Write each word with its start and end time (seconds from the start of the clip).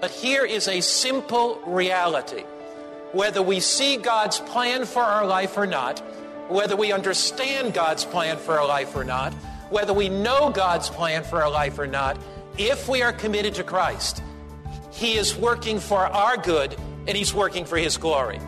But 0.00 0.10
here 0.10 0.44
is 0.44 0.66
a 0.66 0.80
simple 0.80 1.60
reality. 1.66 2.44
Whether 3.12 3.42
we 3.42 3.60
see 3.60 3.96
God's 3.96 4.40
plan 4.40 4.86
for 4.86 5.02
our 5.02 5.26
life 5.26 5.58
or 5.58 5.66
not, 5.66 5.98
whether 6.48 6.74
we 6.74 6.92
understand 6.92 7.74
God's 7.74 8.04
plan 8.04 8.38
for 8.38 8.58
our 8.58 8.66
life 8.66 8.96
or 8.96 9.04
not, 9.04 9.34
whether 9.68 9.92
we 9.92 10.08
know 10.08 10.50
God's 10.50 10.88
plan 10.88 11.22
for 11.22 11.42
our 11.42 11.50
life 11.50 11.78
or 11.78 11.86
not, 11.86 12.18
if 12.56 12.88
we 12.88 13.02
are 13.02 13.12
committed 13.12 13.54
to 13.56 13.64
Christ, 13.64 14.22
He 14.90 15.16
is 15.16 15.36
working 15.36 15.78
for 15.78 16.06
our 16.06 16.36
good 16.36 16.76
and 17.06 17.16
He's 17.16 17.34
working 17.34 17.64
for 17.64 17.76
His 17.76 17.96
glory. 17.96 18.40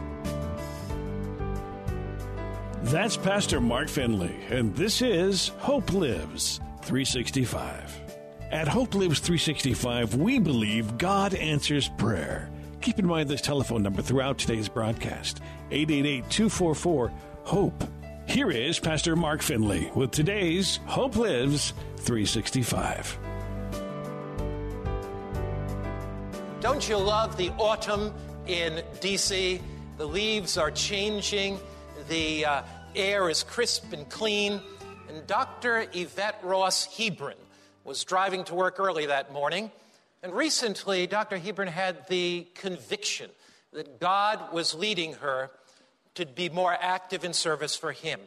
That's 2.83 3.17
Pastor 3.17 3.61
Mark 3.61 3.89
Finley, 3.89 4.35
and 4.51 4.75
this 4.75 5.03
is 5.03 5.49
Hope 5.59 5.93
Lives 5.93 6.61
365. 6.83 8.02
At 8.53 8.69
Hope 8.69 8.95
Lives 8.95 9.19
365, 9.21 10.17
we 10.17 10.39
believe 10.39 10.99
God 10.99 11.35
answers 11.35 11.89
prayer. 11.89 12.51
Keep 12.83 12.99
in 12.99 13.07
mind 13.07 13.31
this 13.31 13.41
telephone 13.41 13.83
number 13.83 14.03
throughout 14.03 14.37
today's 14.37 14.69
broadcast 14.69 15.41
888 15.71 16.29
244 16.29 17.13
HOPE. 17.45 17.85
Here 18.29 18.51
is 18.51 18.79
Pastor 18.79 19.17
Mark 19.17 19.41
Finley 19.41 19.91
with 19.95 20.11
today's 20.11 20.81
Hope 20.85 21.17
Lives 21.17 21.73
365. 21.97 23.19
Don't 26.61 26.87
you 26.87 26.99
love 26.99 27.39
the 27.39 27.49
autumn 27.53 28.13
in 28.47 28.83
DC? 29.01 29.63
The 29.97 30.07
leaves 30.07 30.59
are 30.59 30.71
changing, 30.71 31.59
the 32.11 32.45
uh, 32.45 32.63
air 32.95 33.31
is 33.31 33.45
crisp 33.45 33.95
and 33.95 34.07
clean. 34.11 34.61
And 35.09 35.27
Dr. 35.27 35.87
Yvette 35.95 36.39
Ross 36.43 36.85
Hebron 36.99 37.35
was 37.85 38.05
driving 38.05 38.45
to 38.45 38.55
work 38.55 38.79
early 38.79 39.07
that 39.07 39.33
morning. 39.33 39.71
And 40.23 40.33
recently, 40.33 41.07
Dr. 41.07 41.39
Hebron 41.39 41.69
had 41.69 42.07
the 42.09 42.47
conviction 42.55 43.31
that 43.73 43.99
God 43.99 44.53
was 44.53 44.75
leading 44.75 45.15
her 45.15 45.51
to 46.15 46.27
be 46.27 46.49
more 46.49 46.77
active 46.79 47.25
in 47.25 47.33
service 47.33 47.77
for 47.77 47.93
Him. 47.93 48.21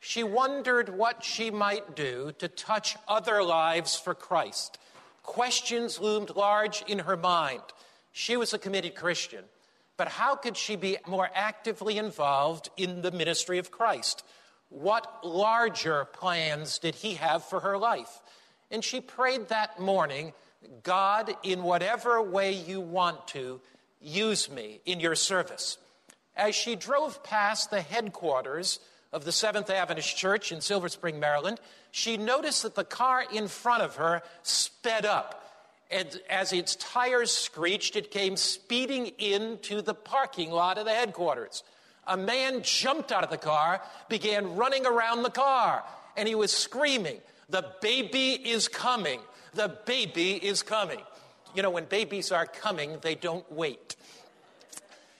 She 0.00 0.22
wondered 0.22 0.88
what 0.90 1.24
she 1.24 1.50
might 1.50 1.96
do 1.96 2.32
to 2.38 2.48
touch 2.48 2.96
other 3.08 3.42
lives 3.42 3.96
for 3.96 4.14
Christ. 4.14 4.78
Questions 5.22 5.98
loomed 5.98 6.36
large 6.36 6.82
in 6.86 7.00
her 7.00 7.16
mind. 7.16 7.62
She 8.12 8.36
was 8.36 8.52
a 8.52 8.58
committed 8.58 8.94
Christian, 8.94 9.44
but 9.96 10.08
how 10.08 10.36
could 10.36 10.56
she 10.56 10.76
be 10.76 10.98
more 11.06 11.30
actively 11.34 11.98
involved 11.98 12.68
in 12.76 13.02
the 13.02 13.10
ministry 13.10 13.58
of 13.58 13.70
Christ? 13.70 14.22
What 14.68 15.24
larger 15.24 16.04
plans 16.04 16.78
did 16.78 16.96
He 16.96 17.14
have 17.14 17.44
for 17.44 17.60
her 17.60 17.78
life? 17.78 18.20
And 18.74 18.82
she 18.82 19.00
prayed 19.00 19.50
that 19.50 19.78
morning 19.78 20.32
God, 20.82 21.32
in 21.44 21.62
whatever 21.62 22.20
way 22.20 22.52
you 22.52 22.80
want 22.80 23.28
to, 23.28 23.60
use 24.00 24.50
me 24.50 24.80
in 24.84 24.98
your 24.98 25.14
service. 25.14 25.78
As 26.36 26.56
she 26.56 26.74
drove 26.74 27.22
past 27.22 27.70
the 27.70 27.82
headquarters 27.82 28.80
of 29.12 29.24
the 29.24 29.30
Seventh 29.30 29.70
Adventist 29.70 30.16
Church 30.16 30.50
in 30.50 30.60
Silver 30.60 30.88
Spring, 30.88 31.20
Maryland, 31.20 31.60
she 31.92 32.16
noticed 32.16 32.64
that 32.64 32.74
the 32.74 32.82
car 32.82 33.22
in 33.32 33.46
front 33.46 33.84
of 33.84 33.94
her 33.94 34.22
sped 34.42 35.06
up. 35.06 35.40
And 35.88 36.20
as 36.28 36.52
its 36.52 36.74
tires 36.74 37.30
screeched, 37.30 37.94
it 37.94 38.10
came 38.10 38.36
speeding 38.36 39.12
into 39.18 39.82
the 39.82 39.94
parking 39.94 40.50
lot 40.50 40.78
of 40.78 40.84
the 40.84 40.94
headquarters. 40.94 41.62
A 42.08 42.16
man 42.16 42.62
jumped 42.64 43.12
out 43.12 43.22
of 43.22 43.30
the 43.30 43.36
car, 43.36 43.80
began 44.08 44.56
running 44.56 44.84
around 44.84 45.22
the 45.22 45.30
car, 45.30 45.84
and 46.16 46.26
he 46.26 46.34
was 46.34 46.50
screaming, 46.50 47.20
The 47.48 47.64
baby 47.80 48.32
is 48.32 48.68
coming! 48.68 49.20
The 49.54 49.76
baby 49.86 50.32
is 50.32 50.62
coming. 50.62 51.00
You 51.54 51.62
know, 51.62 51.70
when 51.70 51.84
babies 51.84 52.32
are 52.32 52.46
coming, 52.46 52.98
they 53.02 53.14
don't 53.14 53.50
wait. 53.52 53.94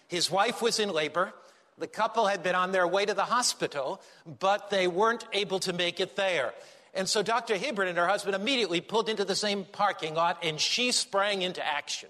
His 0.09 0.31
wife 0.31 0.61
was 0.61 0.81
in 0.81 0.91
labor. 0.91 1.33
The 1.79 1.87
couple 1.87 2.27
had 2.27 2.43
been 2.43 2.55
on 2.55 2.73
their 2.73 2.87
way 2.87 3.05
to 3.05 3.15
the 3.15 3.25
hospital, 3.25 4.01
but 4.41 4.71
they 4.71 4.87
weren't 4.87 5.25
able 5.33 5.61
to 5.61 5.73
make 5.73 6.01
it 6.01 6.17
there. 6.17 6.53
And 6.95 7.09
so 7.09 7.23
Dr. 7.23 7.57
Hebron 7.57 7.89
and 7.89 7.99
her 7.99 8.07
husband 8.07 8.37
immediately 8.37 8.81
pulled 8.81 9.09
into 9.09 9.25
the 9.25 9.35
same 9.35 9.65
parking 9.65 10.15
lot, 10.15 10.39
and 10.43 10.61
she 10.61 10.93
sprang 10.93 11.43
into 11.43 11.65
action. 11.65 12.09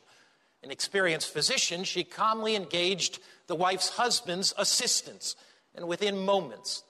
An 0.63 0.71
experienced 0.71 1.33
physician, 1.33 1.85
she 1.85 2.05
calmly 2.05 2.57
engaged 2.57 3.19
the 3.47 3.55
wife's 3.55 3.91
husband's 3.91 4.55
assistance. 4.57 5.37
And 5.75 5.89
within 5.89 6.25
moments, 6.25 6.85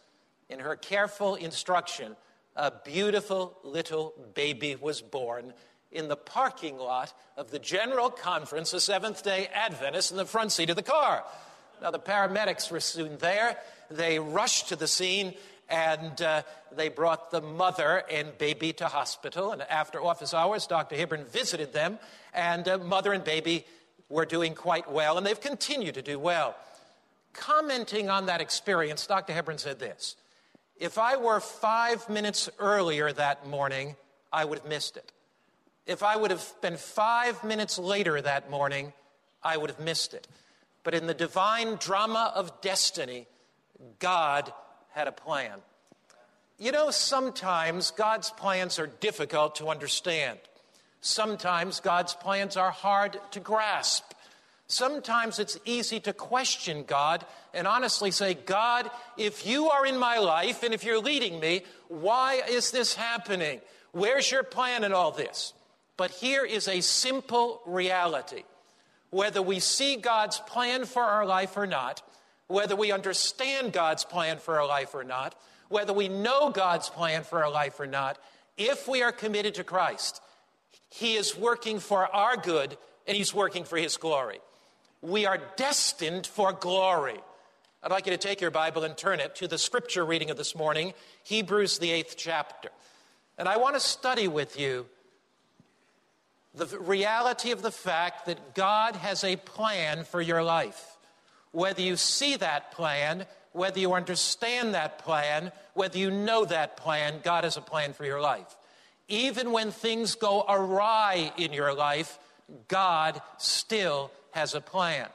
in 0.48 0.60
her 0.60 0.76
careful 0.76 1.36
instruction, 1.36 2.16
a 2.56 2.72
beautiful 2.84 3.59
little 3.62 4.15
baby 4.34 4.76
was 4.76 5.00
born 5.00 5.53
in 5.91 6.09
the 6.09 6.16
parking 6.16 6.76
lot 6.76 7.12
of 7.37 7.50
the 7.50 7.59
General 7.59 8.10
Conference 8.10 8.72
of 8.72 8.82
Seventh 8.82 9.22
day 9.22 9.48
Adventists 9.53 10.10
in 10.10 10.16
the 10.16 10.25
front 10.25 10.53
seat 10.53 10.70
of 10.70 10.76
the 10.76 10.82
car. 10.82 11.25
Now, 11.82 11.91
the 11.91 11.98
paramedics 11.98 12.70
were 12.70 12.81
soon 12.81 13.19
there. 13.19 13.56
They 13.91 14.19
rushed 14.19 14.69
to 14.69 14.76
the 14.76 14.87
scene 14.88 15.34
and 15.69 16.20
uh, 16.20 16.43
they 16.76 16.88
brought 16.88 17.31
the 17.31 17.41
mother 17.41 18.03
and 18.10 18.37
baby 18.38 18.72
to 18.75 18.87
hospital. 18.87 19.53
And 19.53 19.62
after 19.62 20.03
office 20.03 20.34
hours, 20.34 20.66
Dr. 20.66 20.97
Hebron 20.97 21.25
visited 21.25 21.72
them, 21.72 21.98
and 22.32 22.69
uh, 22.69 22.78
mother 22.78 23.12
and 23.12 23.25
baby 23.25 23.64
were 24.09 24.26
doing 24.26 24.54
quite 24.54 24.91
well, 24.91 25.16
and 25.16 25.26
they've 25.26 25.41
continued 25.41 25.94
to 25.94 26.03
do 26.03 26.19
well. 26.19 26.54
Commenting 27.32 28.10
on 28.10 28.26
that 28.26 28.41
experience, 28.41 29.06
Dr. 29.06 29.32
Hebron 29.32 29.59
said 29.59 29.78
this 29.78 30.16
If 30.78 30.98
I 30.98 31.16
were 31.16 31.40
five 31.40 32.08
minutes 32.08 32.50
earlier 32.58 33.12
that 33.12 33.46
morning, 33.46 33.96
I 34.32 34.44
would 34.44 34.58
have 34.58 34.68
missed 34.68 34.96
it. 34.96 35.12
If 35.86 36.02
I 36.02 36.16
would 36.16 36.30
have 36.30 36.44
been 36.60 36.76
five 36.76 37.44
minutes 37.44 37.78
later 37.78 38.20
that 38.20 38.50
morning, 38.50 38.92
I 39.42 39.56
would 39.56 39.70
have 39.70 39.80
missed 39.80 40.14
it. 40.14 40.26
But 40.82 40.94
in 40.94 41.06
the 41.06 41.14
divine 41.14 41.76
drama 41.76 42.32
of 42.34 42.60
destiny, 42.60 43.26
God 43.98 44.52
had 44.90 45.06
a 45.06 45.12
plan. 45.12 45.60
You 46.58 46.72
know, 46.72 46.90
sometimes 46.90 47.90
God's 47.90 48.30
plans 48.30 48.78
are 48.78 48.86
difficult 48.86 49.56
to 49.56 49.68
understand. 49.68 50.38
Sometimes 51.00 51.80
God's 51.80 52.14
plans 52.14 52.56
are 52.56 52.70
hard 52.70 53.18
to 53.32 53.40
grasp. 53.40 54.04
Sometimes 54.66 55.38
it's 55.38 55.58
easy 55.64 56.00
to 56.00 56.12
question 56.12 56.84
God 56.84 57.25
and 57.52 57.66
honestly 57.66 58.10
say, 58.10 58.34
God, 58.34 58.91
if 59.19 59.47
you 59.47 59.69
are 59.70 59.84
in 59.84 59.98
my 59.98 60.19
life 60.19 60.62
and 60.62 60.72
if 60.72 60.84
you're 60.84 61.00
leading 61.00 61.38
me, 61.38 61.62
why 61.88 62.42
is 62.48 62.70
this 62.70 62.94
happening? 62.94 63.60
Where's 63.92 64.30
your 64.30 64.42
plan 64.42 64.82
in 64.82 64.92
all 64.92 65.12
this? 65.12 65.52
But 65.97 66.10
here 66.10 66.44
is 66.44 66.66
a 66.66 66.80
simple 66.80 67.60
reality. 67.66 68.42
Whether 69.10 69.42
we 69.42 69.60
see 69.60 69.97
God's 69.97 70.41
plan 70.41 70.86
for 70.86 71.02
our 71.02 71.26
life 71.26 71.56
or 71.56 71.66
not, 71.66 72.02
whether 72.48 72.75
we 72.75 72.91
understand 72.91 73.72
God's 73.72 74.04
plan 74.04 74.38
for 74.38 74.58
our 74.58 74.66
life 74.66 74.94
or 74.94 75.04
not, 75.04 75.34
whether 75.69 75.92
we 75.92 76.08
know 76.08 76.50
God's 76.50 76.88
plan 76.88 77.22
for 77.22 77.44
our 77.44 77.50
life 77.50 77.78
or 77.78 77.86
not, 77.86 78.19
if 78.56 78.88
we 78.88 79.02
are 79.02 79.12
committed 79.12 79.54
to 79.54 79.64
Christ, 79.64 80.20
He 80.91 81.14
is 81.14 81.36
working 81.36 81.78
for 81.78 82.06
our 82.14 82.36
good 82.36 82.76
and 83.06 83.16
He's 83.16 83.34
working 83.34 83.64
for 83.64 83.76
His 83.76 83.96
glory. 83.96 84.40
We 85.04 85.26
are 85.26 85.38
destined 85.56 86.26
for 86.26 86.54
glory. 86.54 87.20
I'd 87.82 87.90
like 87.90 88.06
you 88.06 88.12
to 88.12 88.16
take 88.16 88.40
your 88.40 88.50
Bible 88.50 88.84
and 88.84 88.96
turn 88.96 89.20
it 89.20 89.34
to 89.34 89.46
the 89.46 89.58
scripture 89.58 90.02
reading 90.02 90.30
of 90.30 90.38
this 90.38 90.56
morning, 90.56 90.94
Hebrews, 91.24 91.76
the 91.76 91.90
eighth 91.90 92.14
chapter. 92.16 92.70
And 93.36 93.46
I 93.46 93.58
want 93.58 93.74
to 93.74 93.80
study 93.80 94.28
with 94.28 94.58
you 94.58 94.86
the 96.54 96.78
reality 96.78 97.50
of 97.50 97.60
the 97.60 97.70
fact 97.70 98.24
that 98.24 98.54
God 98.54 98.96
has 98.96 99.24
a 99.24 99.36
plan 99.36 100.04
for 100.04 100.22
your 100.22 100.42
life 100.42 100.96
whether 101.52 101.82
you 101.82 101.96
see 101.96 102.36
that 102.36 102.72
plan, 102.72 103.26
whether 103.52 103.78
you 103.78 103.92
understand 103.92 104.74
that 104.74 104.98
plan, 104.98 105.52
whether 105.74 105.98
you 105.98 106.10
know 106.10 106.46
that 106.46 106.78
plan, 106.78 107.20
God 107.22 107.44
has 107.44 107.58
a 107.58 107.60
plan 107.60 107.92
for 107.92 108.04
your 108.04 108.20
life. 108.22 108.56
Even 109.06 109.52
when 109.52 109.70
things 109.70 110.14
go 110.14 110.44
awry 110.48 111.30
in 111.36 111.52
your 111.52 111.72
life, 111.72 112.18
God 112.69 113.20
still 113.38 114.11
has 114.32 114.55
a 114.55 114.61
plan. 114.61 115.08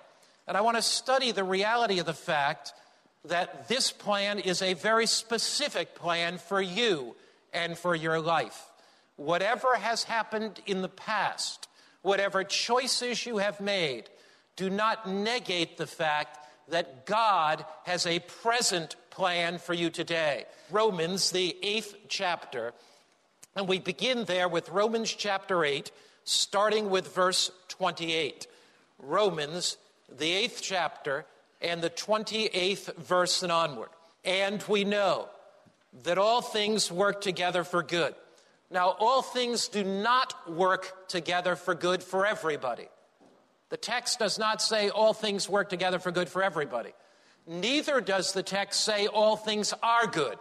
And 0.48 0.58
I 0.58 0.62
want 0.62 0.78
to 0.78 0.82
study 0.82 1.32
the 1.32 1.44
reality 1.44 2.00
of 2.00 2.06
the 2.06 2.14
fact 2.14 2.74
that 3.26 3.68
this 3.68 3.92
plan 3.92 4.40
is 4.40 4.62
a 4.62 4.74
very 4.74 5.06
specific 5.06 5.96
plan 5.96 6.38
for 6.38 6.62
you 6.62 7.16
and 7.54 7.78
for 7.78 7.96
your 7.96 8.20
life. 8.20 8.66
Whatever 9.18 9.76
has 9.76 10.04
happened 10.04 10.62
in 10.66 10.82
the 10.82 10.90
past, 10.90 11.68
whatever 12.02 12.44
choices 12.44 13.26
you 13.26 13.38
have 13.38 13.60
made, 13.60 14.10
do 14.56 14.70
not 14.70 15.08
negate 15.10 15.78
the 15.78 15.88
fact 15.88 16.38
that 16.70 17.06
God 17.06 17.66
has 17.84 18.06
a 18.06 18.20
present 18.20 18.96
plan 19.10 19.58
for 19.58 19.74
you 19.74 19.90
today. 19.90 20.46
Romans, 20.72 21.32
the 21.32 21.56
eighth 21.62 21.96
chapter, 22.08 22.74
and 23.56 23.68
we 23.68 23.80
begin 23.80 24.26
there 24.26 24.48
with 24.48 24.70
Romans 24.70 25.14
chapter 25.14 25.66
8, 25.66 25.92
starting 26.30 26.90
with 26.90 27.14
verse 27.14 27.52
28. 27.70 28.48
Romans, 29.00 29.78
the 30.16 30.32
eighth 30.32 30.60
chapter, 30.62 31.26
and 31.62 31.82
the 31.82 31.90
28th 31.90 32.96
verse 32.98 33.42
and 33.42 33.52
onward. 33.52 33.90
And 34.24 34.64
we 34.68 34.84
know 34.84 35.28
that 36.04 36.18
all 36.18 36.42
things 36.42 36.92
work 36.92 37.22
together 37.22 37.64
for 37.64 37.82
good. 37.82 38.14
Now, 38.70 38.96
all 39.00 39.24
things 39.24 39.68
do 39.68 39.84
not 39.84 40.36
work 40.52 41.08
together 41.08 41.56
for 41.56 41.74
good 41.74 42.04
for 42.04 42.28
everybody. 42.28 42.88
The 43.70 43.78
text 43.78 44.20
does 44.20 44.38
not 44.38 44.62
say 44.62 44.90
all 44.90 45.14
things 45.14 45.50
work 45.50 45.70
together 45.70 45.98
for 45.98 46.12
good 46.12 46.30
for 46.30 46.44
everybody. 46.44 46.92
Neither 47.48 48.02
does 48.02 48.34
the 48.34 48.44
text 48.44 48.84
say 48.84 49.08
all 49.08 49.36
things 49.36 49.74
are 49.82 50.06
good, 50.06 50.38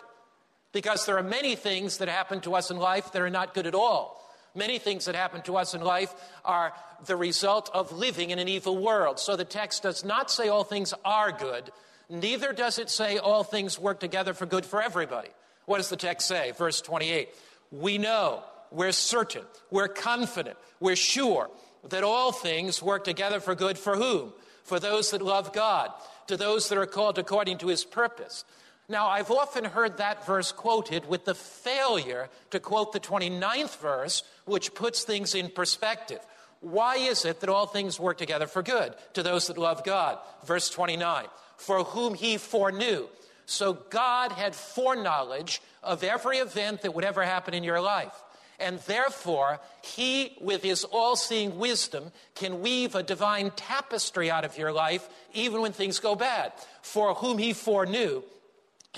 because 0.72 1.06
there 1.06 1.16
are 1.16 1.22
many 1.22 1.56
things 1.56 1.98
that 1.98 2.08
happen 2.08 2.40
to 2.42 2.54
us 2.54 2.70
in 2.70 2.76
life 2.76 3.12
that 3.12 3.22
are 3.22 3.30
not 3.30 3.54
good 3.54 3.66
at 3.66 3.74
all. 3.74 4.27
Many 4.58 4.80
things 4.80 5.04
that 5.04 5.14
happen 5.14 5.40
to 5.42 5.56
us 5.56 5.72
in 5.74 5.82
life 5.82 6.12
are 6.44 6.72
the 7.06 7.14
result 7.14 7.70
of 7.72 7.92
living 7.92 8.30
in 8.30 8.40
an 8.40 8.48
evil 8.48 8.76
world. 8.76 9.20
So 9.20 9.36
the 9.36 9.44
text 9.44 9.84
does 9.84 10.04
not 10.04 10.32
say 10.32 10.48
all 10.48 10.64
things 10.64 10.92
are 11.04 11.30
good, 11.30 11.70
neither 12.10 12.52
does 12.52 12.80
it 12.80 12.90
say 12.90 13.18
all 13.18 13.44
things 13.44 13.78
work 13.78 14.00
together 14.00 14.34
for 14.34 14.46
good 14.46 14.66
for 14.66 14.82
everybody. 14.82 15.28
What 15.66 15.76
does 15.76 15.90
the 15.90 15.96
text 15.96 16.26
say? 16.26 16.50
Verse 16.58 16.80
28 16.80 17.28
We 17.70 17.98
know, 17.98 18.42
we're 18.72 18.90
certain, 18.90 19.44
we're 19.70 19.86
confident, 19.86 20.58
we're 20.80 20.96
sure 20.96 21.50
that 21.90 22.02
all 22.02 22.32
things 22.32 22.82
work 22.82 23.04
together 23.04 23.38
for 23.38 23.54
good 23.54 23.78
for 23.78 23.96
whom? 23.96 24.32
For 24.64 24.80
those 24.80 25.12
that 25.12 25.22
love 25.22 25.52
God, 25.52 25.92
to 26.26 26.36
those 26.36 26.68
that 26.68 26.78
are 26.78 26.86
called 26.86 27.16
according 27.16 27.58
to 27.58 27.68
his 27.68 27.84
purpose. 27.84 28.44
Now, 28.90 29.08
I've 29.08 29.30
often 29.30 29.64
heard 29.64 29.98
that 29.98 30.24
verse 30.24 30.50
quoted 30.50 31.06
with 31.06 31.26
the 31.26 31.34
failure 31.34 32.30
to 32.50 32.58
quote 32.58 32.92
the 32.92 33.00
29th 33.00 33.78
verse, 33.80 34.22
which 34.46 34.72
puts 34.74 35.04
things 35.04 35.34
in 35.34 35.50
perspective. 35.50 36.20
Why 36.60 36.96
is 36.96 37.26
it 37.26 37.40
that 37.40 37.50
all 37.50 37.66
things 37.66 38.00
work 38.00 38.16
together 38.16 38.46
for 38.46 38.62
good 38.62 38.94
to 39.12 39.22
those 39.22 39.48
that 39.48 39.58
love 39.58 39.84
God? 39.84 40.18
Verse 40.44 40.70
29 40.70 41.26
For 41.58 41.84
whom 41.84 42.14
he 42.14 42.38
foreknew. 42.38 43.08
So 43.44 43.74
God 43.74 44.32
had 44.32 44.54
foreknowledge 44.54 45.60
of 45.82 46.02
every 46.02 46.38
event 46.38 46.82
that 46.82 46.94
would 46.94 47.04
ever 47.04 47.24
happen 47.24 47.52
in 47.54 47.64
your 47.64 47.80
life. 47.80 48.12
And 48.60 48.80
therefore, 48.80 49.60
he, 49.82 50.36
with 50.40 50.62
his 50.62 50.84
all 50.84 51.14
seeing 51.14 51.58
wisdom, 51.58 52.10
can 52.34 52.60
weave 52.60 52.94
a 52.94 53.02
divine 53.02 53.52
tapestry 53.54 54.30
out 54.30 54.44
of 54.44 54.58
your 54.58 54.72
life 54.72 55.08
even 55.32 55.60
when 55.60 55.72
things 55.72 56.00
go 56.00 56.16
bad. 56.16 56.52
For 56.82 57.14
whom 57.14 57.38
he 57.38 57.52
foreknew, 57.52 58.22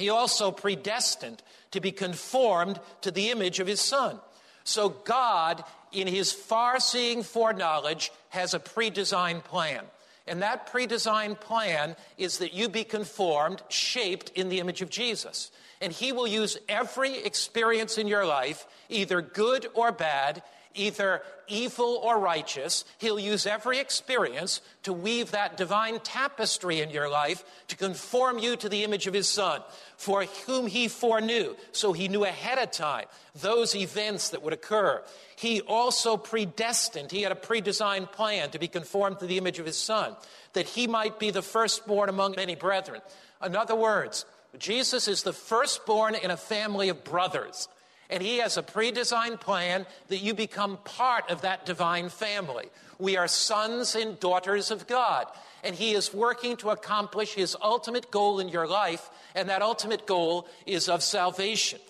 he 0.00 0.08
also 0.08 0.50
predestined 0.50 1.42
to 1.70 1.80
be 1.80 1.92
conformed 1.92 2.80
to 3.02 3.10
the 3.10 3.30
image 3.30 3.60
of 3.60 3.66
his 3.66 3.80
son. 3.80 4.18
So 4.64 4.90
God, 4.90 5.64
in 5.92 6.06
his 6.06 6.32
far 6.32 6.80
seeing 6.80 7.22
foreknowledge, 7.22 8.12
has 8.30 8.54
a 8.54 8.60
pre 8.60 8.90
designed 8.90 9.44
plan. 9.44 9.84
And 10.26 10.42
that 10.42 10.66
pre 10.66 10.86
designed 10.86 11.40
plan 11.40 11.96
is 12.18 12.38
that 12.38 12.54
you 12.54 12.68
be 12.68 12.84
conformed, 12.84 13.62
shaped 13.68 14.30
in 14.34 14.48
the 14.48 14.60
image 14.60 14.82
of 14.82 14.90
Jesus. 14.90 15.50
And 15.80 15.92
he 15.92 16.12
will 16.12 16.26
use 16.26 16.58
every 16.68 17.18
experience 17.24 17.96
in 17.96 18.06
your 18.06 18.26
life, 18.26 18.66
either 18.88 19.22
good 19.22 19.66
or 19.74 19.92
bad, 19.92 20.42
either 20.74 21.22
evil 21.48 22.00
or 22.02 22.18
righteous. 22.18 22.84
He'll 22.98 23.18
use 23.18 23.46
every 23.46 23.78
experience 23.78 24.60
to 24.84 24.92
weave 24.92 25.32
that 25.32 25.56
divine 25.56 26.00
tapestry 26.00 26.80
in 26.80 26.90
your 26.90 27.10
life 27.10 27.44
to 27.68 27.76
conform 27.76 28.38
you 28.38 28.56
to 28.56 28.68
the 28.68 28.84
image 28.84 29.06
of 29.06 29.14
his 29.14 29.28
son, 29.28 29.60
for 29.96 30.24
whom 30.46 30.66
he 30.66 30.88
foreknew. 30.88 31.56
So 31.72 31.92
he 31.92 32.08
knew 32.08 32.24
ahead 32.24 32.58
of 32.58 32.70
time 32.70 33.06
those 33.34 33.74
events 33.74 34.30
that 34.30 34.42
would 34.42 34.52
occur. 34.52 35.02
He 35.36 35.60
also 35.62 36.16
predestined, 36.16 37.10
he 37.10 37.22
had 37.22 37.32
a 37.32 37.36
pre-designed 37.36 38.12
plan 38.12 38.50
to 38.50 38.58
be 38.58 38.68
conformed 38.68 39.18
to 39.18 39.26
the 39.26 39.38
image 39.38 39.58
of 39.58 39.66
his 39.66 39.78
son, 39.78 40.14
that 40.52 40.68
he 40.68 40.86
might 40.86 41.18
be 41.18 41.30
the 41.30 41.42
firstborn 41.42 42.08
among 42.08 42.34
many 42.36 42.54
brethren. 42.54 43.00
In 43.44 43.56
other 43.56 43.74
words, 43.74 44.24
Jesus 44.58 45.08
is 45.08 45.22
the 45.22 45.32
firstborn 45.32 46.14
in 46.14 46.30
a 46.30 46.36
family 46.36 46.88
of 46.88 47.04
brothers. 47.04 47.68
And 48.10 48.22
he 48.22 48.38
has 48.38 48.56
a 48.56 48.62
pre 48.62 48.90
designed 48.90 49.40
plan 49.40 49.86
that 50.08 50.18
you 50.18 50.34
become 50.34 50.78
part 50.84 51.30
of 51.30 51.42
that 51.42 51.64
divine 51.64 52.08
family. 52.08 52.68
We 52.98 53.16
are 53.16 53.28
sons 53.28 53.94
and 53.94 54.18
daughters 54.20 54.70
of 54.70 54.86
God. 54.86 55.26
And 55.62 55.74
he 55.74 55.92
is 55.92 56.12
working 56.12 56.56
to 56.58 56.70
accomplish 56.70 57.34
his 57.34 57.56
ultimate 57.62 58.10
goal 58.10 58.40
in 58.40 58.48
your 58.48 58.66
life, 58.66 59.10
and 59.34 59.48
that 59.48 59.62
ultimate 59.62 60.06
goal 60.06 60.48
is 60.66 60.88
of 60.88 61.02
salvation. 61.02 61.80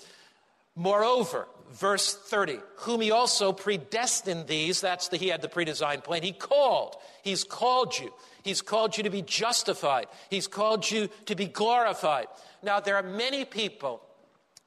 Moreover, 0.74 1.46
verse 1.72 2.14
30, 2.14 2.58
whom 2.76 3.00
he 3.00 3.10
also 3.10 3.52
predestined 3.52 4.48
these, 4.48 4.80
that's 4.80 5.08
the, 5.08 5.16
he 5.16 5.28
had 5.28 5.40
the 5.40 5.48
pre-designed 5.48 6.04
plan. 6.04 6.22
He 6.22 6.32
called. 6.32 6.96
He's 7.22 7.44
called 7.44 7.98
you. 7.98 8.12
He's 8.42 8.62
called 8.62 8.96
you 8.96 9.04
to 9.04 9.10
be 9.10 9.22
justified. 9.22 10.06
He's 10.30 10.48
called 10.48 10.90
you 10.90 11.08
to 11.26 11.36
be 11.36 11.46
glorified. 11.46 12.26
Now, 12.62 12.80
there 12.80 12.96
are 12.96 13.02
many 13.02 13.44
people 13.44 14.02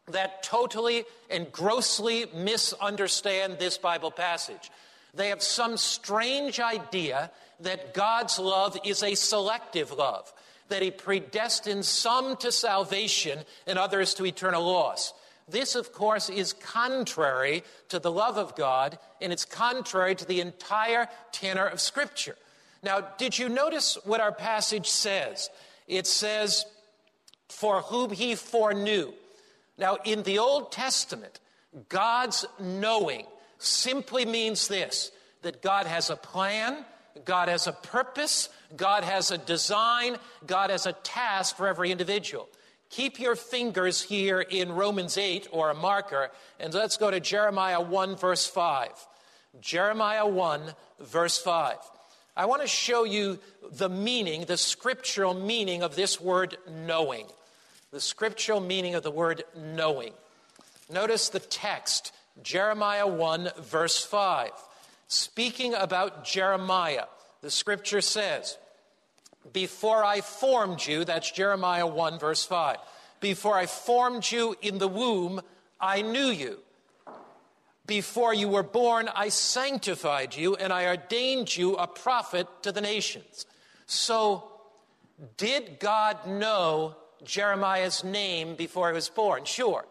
that 0.08 0.44
totally 0.44 1.06
and 1.30 1.52
grossly 1.52 2.26
misunderstand 2.36 3.58
this 3.58 3.78
Bible 3.78 4.12
passage. 4.12 4.72
They 5.14 5.30
have 5.30 5.44
some 5.44 5.78
strange 5.78 6.60
idea 6.60 7.32
that 7.60 7.94
God's 7.94 8.40
love 8.40 8.78
is 8.84 9.04
a 9.04 9.16
selective 9.16 9.92
love, 9.92 10.32
that 10.70 10.82
He 10.82 10.92
predestines 10.92 11.86
some 11.86 12.36
to 12.38 12.52
salvation 12.52 13.40
and 13.68 13.78
others 13.80 14.14
to 14.16 14.26
eternal 14.26 14.64
loss. 14.64 15.14
This, 15.48 15.76
of 15.76 15.94
course, 15.94 16.30
is 16.30 16.54
contrary 16.54 17.64
to 17.90 18.00
the 18.00 18.12
love 18.12 18.38
of 18.38 18.56
God, 18.56 18.98
and 19.22 19.32
it's 19.32 19.46
contrary 19.46 20.16
to 20.16 20.26
the 20.26 20.42
entire 20.42 21.08
tenor 21.32 21.66
of 21.66 21.80
Scripture. 21.82 22.36
Now, 22.82 23.02
did 23.18 23.38
you 23.38 23.50
notice 23.50 23.98
what 24.04 24.20
our 24.20 24.32
passage 24.32 24.90
says? 24.90 25.50
It 25.88 26.08
says, 26.08 26.66
For 27.50 27.82
whom 27.82 28.12
He 28.12 28.36
foreknew. 28.36 29.14
Now, 29.78 29.98
in 30.04 30.24
the 30.24 30.40
Old 30.40 30.72
Testament, 30.72 31.40
God's 31.90 32.46
knowing 32.60 33.26
simply 33.58 34.26
means 34.26 34.68
this 34.68 35.12
that 35.42 35.62
God 35.62 35.88
has 35.88 36.10
a 36.10 36.16
plan, 36.16 36.86
God 37.26 37.50
has 37.50 37.68
a 37.68 37.74
purpose, 37.74 38.50
God 38.78 39.04
has 39.04 39.30
a 39.30 39.38
design, 39.38 40.16
God 40.46 40.70
has 40.70 40.86
a 40.86 40.94
task 40.94 41.58
for 41.58 41.68
every 41.68 41.92
individual. 41.92 42.48
Keep 42.90 43.20
your 43.20 43.36
fingers 43.36 44.02
here 44.02 44.40
in 44.40 44.72
Romans 44.72 45.18
8 45.18 45.48
or 45.52 45.70
a 45.70 45.74
marker, 45.74 46.30
and 46.60 46.74
let's 46.74 46.98
go 46.98 47.10
to 47.12 47.20
Jeremiah 47.20 47.82
1, 47.82 48.16
verse 48.16 48.46
5. 48.46 48.90
Jeremiah 49.60 50.28
1, 50.28 50.62
verse 51.02 51.38
5. 51.38 51.78
I 52.36 52.46
want 52.46 52.62
to 52.62 52.68
show 52.68 53.04
you 53.04 53.40
the 53.72 53.90
meaning, 53.90 54.46
the 54.46 54.58
scriptural 54.58 55.34
meaning 55.34 55.84
of 55.84 55.96
this 55.96 56.22
word 56.22 56.58
knowing 56.70 57.28
the 57.94 58.02
scriptural 58.02 58.60
meaning 58.60 58.96
of 58.96 59.04
the 59.04 59.12
word 59.12 59.44
knowing. 59.56 60.14
Notice 60.92 61.30
the 61.30 61.40
text, 61.40 62.12
Jeremiah 62.42 63.06
1, 63.06 63.52
verse 63.60 64.04
5. 64.04 64.50
Speaking 65.08 65.76
about 65.76 66.26
Jeremiah, 66.26 67.06
the 67.42 67.52
scripture 67.52 68.02
says, 68.02 68.58
Before 69.54 70.04
I 70.04 70.22
formed 70.22 70.84
you, 70.88 71.06
that's 71.06 71.30
Jeremiah 71.30 71.86
1, 71.86 72.18
verse 72.18 72.44
5. 72.44 72.78
Before 73.20 73.56
I 73.56 73.68
formed 73.68 74.30
you 74.32 74.56
in 74.64 74.80
the 74.80 74.88
womb, 74.88 75.42
I 75.80 76.02
knew 76.02 76.30
you. 76.32 76.58
Before 77.86 78.34
you 78.34 78.50
were 78.50 78.64
born, 78.64 79.08
I 79.14 79.30
sanctified 79.30 80.36
you 80.36 80.56
and 80.56 80.74
I 80.74 80.88
ordained 80.88 81.56
you 81.56 81.76
a 81.76 81.86
prophet 81.86 82.48
to 82.64 82.72
the 82.72 82.82
nations. 82.82 83.46
So, 83.86 84.50
did 85.38 85.78
God 85.80 86.26
know 86.26 86.96
Jeremiah's 87.26 88.04
name 88.04 88.56
before 88.56 88.90
he 88.90 88.94
was 88.94 89.10
born? 89.10 89.46
Sure. 89.46 89.86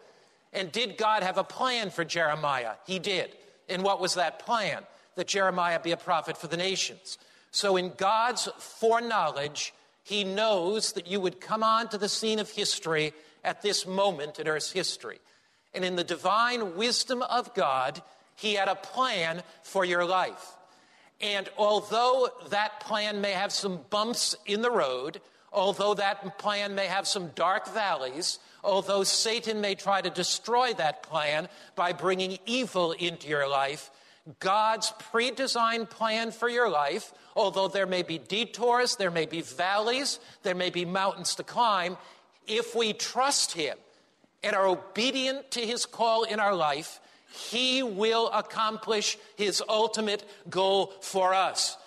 And 0.51 0.71
did 0.71 0.97
God 0.97 1.23
have 1.23 1.37
a 1.37 1.43
plan 1.43 1.89
for 1.89 2.05
Jeremiah? 2.05 2.73
He 2.85 2.99
did. 2.99 3.35
And 3.67 3.83
what 3.83 3.99
was 3.99 4.15
that 4.15 4.39
plan? 4.39 4.83
That 5.15 5.27
Jeremiah 5.27 5.79
be 5.79 5.91
a 5.91 5.97
prophet 5.97 6.37
for 6.37 6.47
the 6.47 6.57
nations. 6.57 7.17
So, 7.51 7.77
in 7.77 7.93
God's 7.97 8.49
foreknowledge, 8.57 9.73
he 10.03 10.23
knows 10.23 10.93
that 10.93 11.07
you 11.07 11.19
would 11.19 11.39
come 11.39 11.63
onto 11.63 11.97
the 11.97 12.09
scene 12.09 12.39
of 12.39 12.49
history 12.49 13.13
at 13.43 13.61
this 13.61 13.85
moment 13.85 14.39
in 14.39 14.47
Earth's 14.47 14.71
history. 14.71 15.19
And 15.73 15.83
in 15.85 15.95
the 15.95 16.03
divine 16.03 16.75
wisdom 16.75 17.21
of 17.21 17.53
God, 17.53 18.01
he 18.35 18.55
had 18.55 18.67
a 18.67 18.75
plan 18.75 19.43
for 19.61 19.85
your 19.85 20.05
life. 20.05 20.55
And 21.21 21.47
although 21.57 22.29
that 22.49 22.79
plan 22.81 23.21
may 23.21 23.31
have 23.31 23.51
some 23.51 23.79
bumps 23.89 24.35
in 24.45 24.61
the 24.61 24.71
road, 24.71 25.21
although 25.53 25.93
that 25.93 26.37
plan 26.37 26.75
may 26.75 26.87
have 26.87 27.07
some 27.07 27.29
dark 27.35 27.67
valleys, 27.73 28.39
although 28.63 29.03
Satan 29.03 29.61
may 29.61 29.75
try 29.75 30.01
to 30.01 30.09
destroy 30.09 30.73
that 30.73 31.03
plan 31.03 31.47
by 31.75 31.93
bringing 31.93 32.39
evil 32.45 32.91
into 32.91 33.27
your 33.27 33.47
life, 33.47 33.91
God's 34.39 34.91
pre 35.11 35.31
designed 35.31 35.89
plan 35.89 36.31
for 36.31 36.47
your 36.49 36.69
life, 36.69 37.13
although 37.35 37.67
there 37.67 37.85
may 37.85 38.03
be 38.03 38.17
detours, 38.17 38.95
there 38.95 39.11
may 39.11 39.25
be 39.25 39.41
valleys, 39.41 40.19
there 40.43 40.55
may 40.55 40.69
be 40.69 40.85
mountains 40.85 41.35
to 41.35 41.43
climb, 41.43 41.97
if 42.47 42.75
we 42.75 42.93
trust 42.93 43.51
Him 43.51 43.77
and 44.41 44.55
are 44.55 44.67
obedient 44.67 45.51
to 45.51 45.61
His 45.61 45.85
call 45.85 46.23
in 46.23 46.39
our 46.39 46.55
life, 46.55 46.99
He 47.49 47.83
will 47.83 48.29
accomplish 48.29 49.17
His 49.35 49.61
ultimate 49.67 50.23
goal 50.49 50.93
for 51.01 51.33
us. 51.33 51.77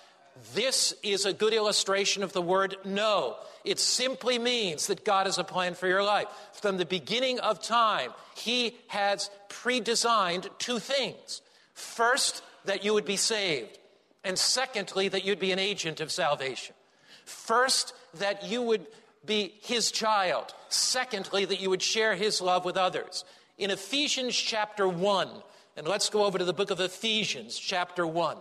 This 0.55 0.93
is 1.03 1.25
a 1.25 1.33
good 1.33 1.55
illustration 1.55 2.23
of 2.23 2.35
the 2.35 2.43
word 2.43 2.77
know. 2.85 3.37
It 3.67 3.81
simply 3.81 4.39
means 4.39 4.87
that 4.87 5.05
God 5.05 5.27
has 5.27 5.39
a 5.39 5.45
plan 5.45 5.75
for 5.75 5.89
your 5.89 6.05
life. 6.05 6.29
From 6.53 6.77
the 6.77 6.87
beginning 6.87 7.41
of 7.41 7.61
time, 7.61 8.13
He 8.37 8.77
has 8.87 9.29
pre 9.49 9.81
designed 9.81 10.49
two 10.59 10.79
things. 10.79 11.43
First, 11.75 12.43
that 12.65 12.85
you 12.85 12.95
would 12.95 13.05
be 13.05 13.17
saved. 13.17 13.77
And 14.23 14.39
secondly, 14.39 15.09
that 15.09 15.25
you'd 15.25 15.41
be 15.41 15.51
an 15.51 15.59
agent 15.59 16.01
of 16.01 16.13
salvation. 16.13 16.77
First, 17.25 17.93
that 18.15 18.45
you 18.45 18.63
would 18.63 18.87
be 19.25 19.55
His 19.63 19.91
child. 19.91 20.55
Secondly, 20.69 21.45
that 21.45 21.61
you 21.61 21.69
would 21.69 21.83
share 21.83 22.15
His 22.15 22.41
love 22.41 22.65
with 22.65 22.77
others. 22.77 23.25
In 23.59 23.73
Ephesians 23.73 24.37
chapter 24.37 24.87
1, 24.87 25.29
and 25.77 25.89
let's 25.89 26.09
go 26.09 26.25
over 26.25 26.39
to 26.39 26.45
the 26.45 26.53
book 26.53 26.71
of 26.71 26.79
Ephesians 26.79 27.59
chapter 27.59 28.07
1. 28.07 28.37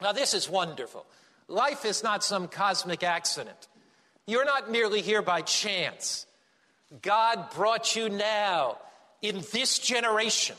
Now, 0.00 0.12
this 0.12 0.32
is 0.32 0.48
wonderful. 0.48 1.04
Life 1.46 1.84
is 1.84 2.02
not 2.02 2.24
some 2.24 2.48
cosmic 2.48 3.02
accident. 3.02 3.68
You're 4.30 4.44
not 4.44 4.70
merely 4.70 5.00
here 5.00 5.22
by 5.22 5.42
chance. 5.42 6.24
God 7.02 7.50
brought 7.52 7.96
you 7.96 8.08
now, 8.08 8.78
in 9.22 9.42
this 9.52 9.80
generation, 9.80 10.54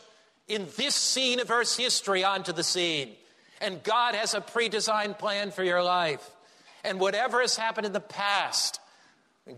in 0.50 0.68
this 0.76 0.94
scene 0.94 1.40
of 1.40 1.50
Earth's 1.50 1.78
history, 1.78 2.26
onto 2.26 2.52
the 2.52 2.66
scene. 2.66 3.14
And 3.62 3.82
God 3.82 4.14
has 4.14 4.34
a 4.34 4.42
pre 4.42 4.68
designed 4.68 5.18
plan 5.18 5.52
for 5.52 5.64
your 5.64 5.82
life. 5.82 6.30
And 6.84 7.00
whatever 7.00 7.40
has 7.40 7.56
happened 7.56 7.86
in 7.86 7.94
the 7.94 8.02
past, 8.02 8.82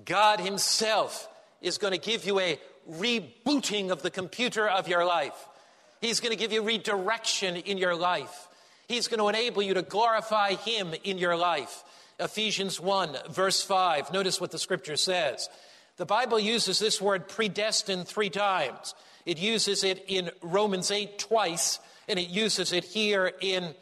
God 0.06 0.40
Himself 0.40 1.28
is 1.60 1.80
going 1.80 1.94
to 1.94 2.00
give 2.00 2.28
you 2.28 2.40
a 2.40 2.60
rebooting 2.92 3.90
of 3.90 4.04
the 4.04 4.12
computer 4.12 4.70
of 4.70 4.88
your 4.88 5.06
life. 5.06 5.48
He's 6.02 6.20
going 6.20 6.34
to 6.34 6.38
give 6.38 6.52
you 6.52 6.62
redirection 6.62 7.56
in 7.56 7.80
your 7.80 7.96
life. 7.96 8.48
He's 8.88 9.08
going 9.08 9.22
to 9.22 9.28
enable 9.28 9.64
you 9.64 9.74
to 9.74 9.82
glorify 9.82 10.54
Him 10.54 10.94
in 11.04 11.18
your 11.18 11.36
life. 11.36 11.84
Ephesians 12.24 12.80
1, 12.80 13.18
verse 13.30 13.62
5. 13.62 14.14
Notice 14.14 14.40
what 14.40 14.52
the 14.52 14.58
scripture 14.58 14.96
says. 14.96 15.50
The 15.98 16.06
Bible 16.06 16.40
uses 16.40 16.80
this 16.80 17.02
word 17.02 17.28
predestined 17.28 18.08
three 18.08 18.30
times. 18.30 18.96
It 19.26 19.38
uses 19.38 19.84
it 19.84 20.06
in 20.08 20.32
Romans 20.42 20.90
8 20.90 21.20
twice, 21.20 21.80
and 22.08 22.18
it 22.18 22.30
uses 22.30 22.72
it 22.72 22.86
here 22.86 23.32
in 23.42 23.76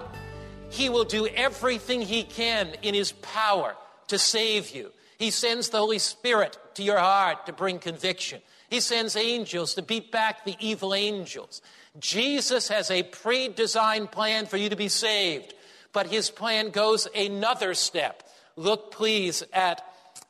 He 0.70 0.88
will 0.90 1.04
do 1.04 1.26
everything 1.28 2.02
He 2.02 2.24
can 2.24 2.76
in 2.84 2.94
His 2.94 3.12
power 3.14 3.76
to 4.10 4.20
save 4.20 4.70
you. 4.72 4.92
He 5.18 5.32
sends 5.32 5.70
the 5.70 5.80
Holy 5.80 6.00
Spirit 6.00 6.58
to 6.76 6.84
your 6.84 7.00
heart 7.00 7.46
to 7.46 7.54
bring 7.54 7.80
conviction. 7.80 8.42
He 8.70 8.80
sends 8.80 9.16
angels 9.16 9.74
to 9.74 9.82
beat 9.82 10.12
back 10.12 10.46
the 10.46 10.56
evil 10.60 10.94
angels. 10.94 11.62
Jesus 12.00 12.68
has 12.68 12.92
a 12.92 13.04
pre 13.04 13.50
designed 13.50 14.12
plan 14.12 14.46
for 14.46 14.58
you 14.58 14.70
to 14.70 14.76
be 14.76 14.88
saved, 14.88 15.54
but 15.92 16.08
his 16.08 16.30
plan 16.30 16.70
goes 16.70 17.08
another 17.16 17.74
step. 17.74 18.24
Look, 18.56 18.92
please, 18.92 19.44
at 19.54 19.84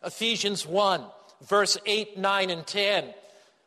Ephesians 0.04 0.66
1, 0.66 1.04
verse 1.48 1.78
8, 1.86 2.18
9, 2.18 2.50
and 2.50 2.66
10. 2.66 3.14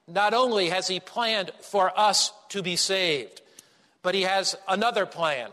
Not 0.08 0.34
only 0.34 0.70
has 0.70 0.88
he 0.88 1.00
planned 1.00 1.52
for 1.60 1.96
us 1.98 2.32
to 2.48 2.62
be 2.62 2.76
saved, 2.76 3.42
but 4.02 4.14
he 4.14 4.22
has 4.22 4.56
another 4.66 5.06
plan. 5.06 5.50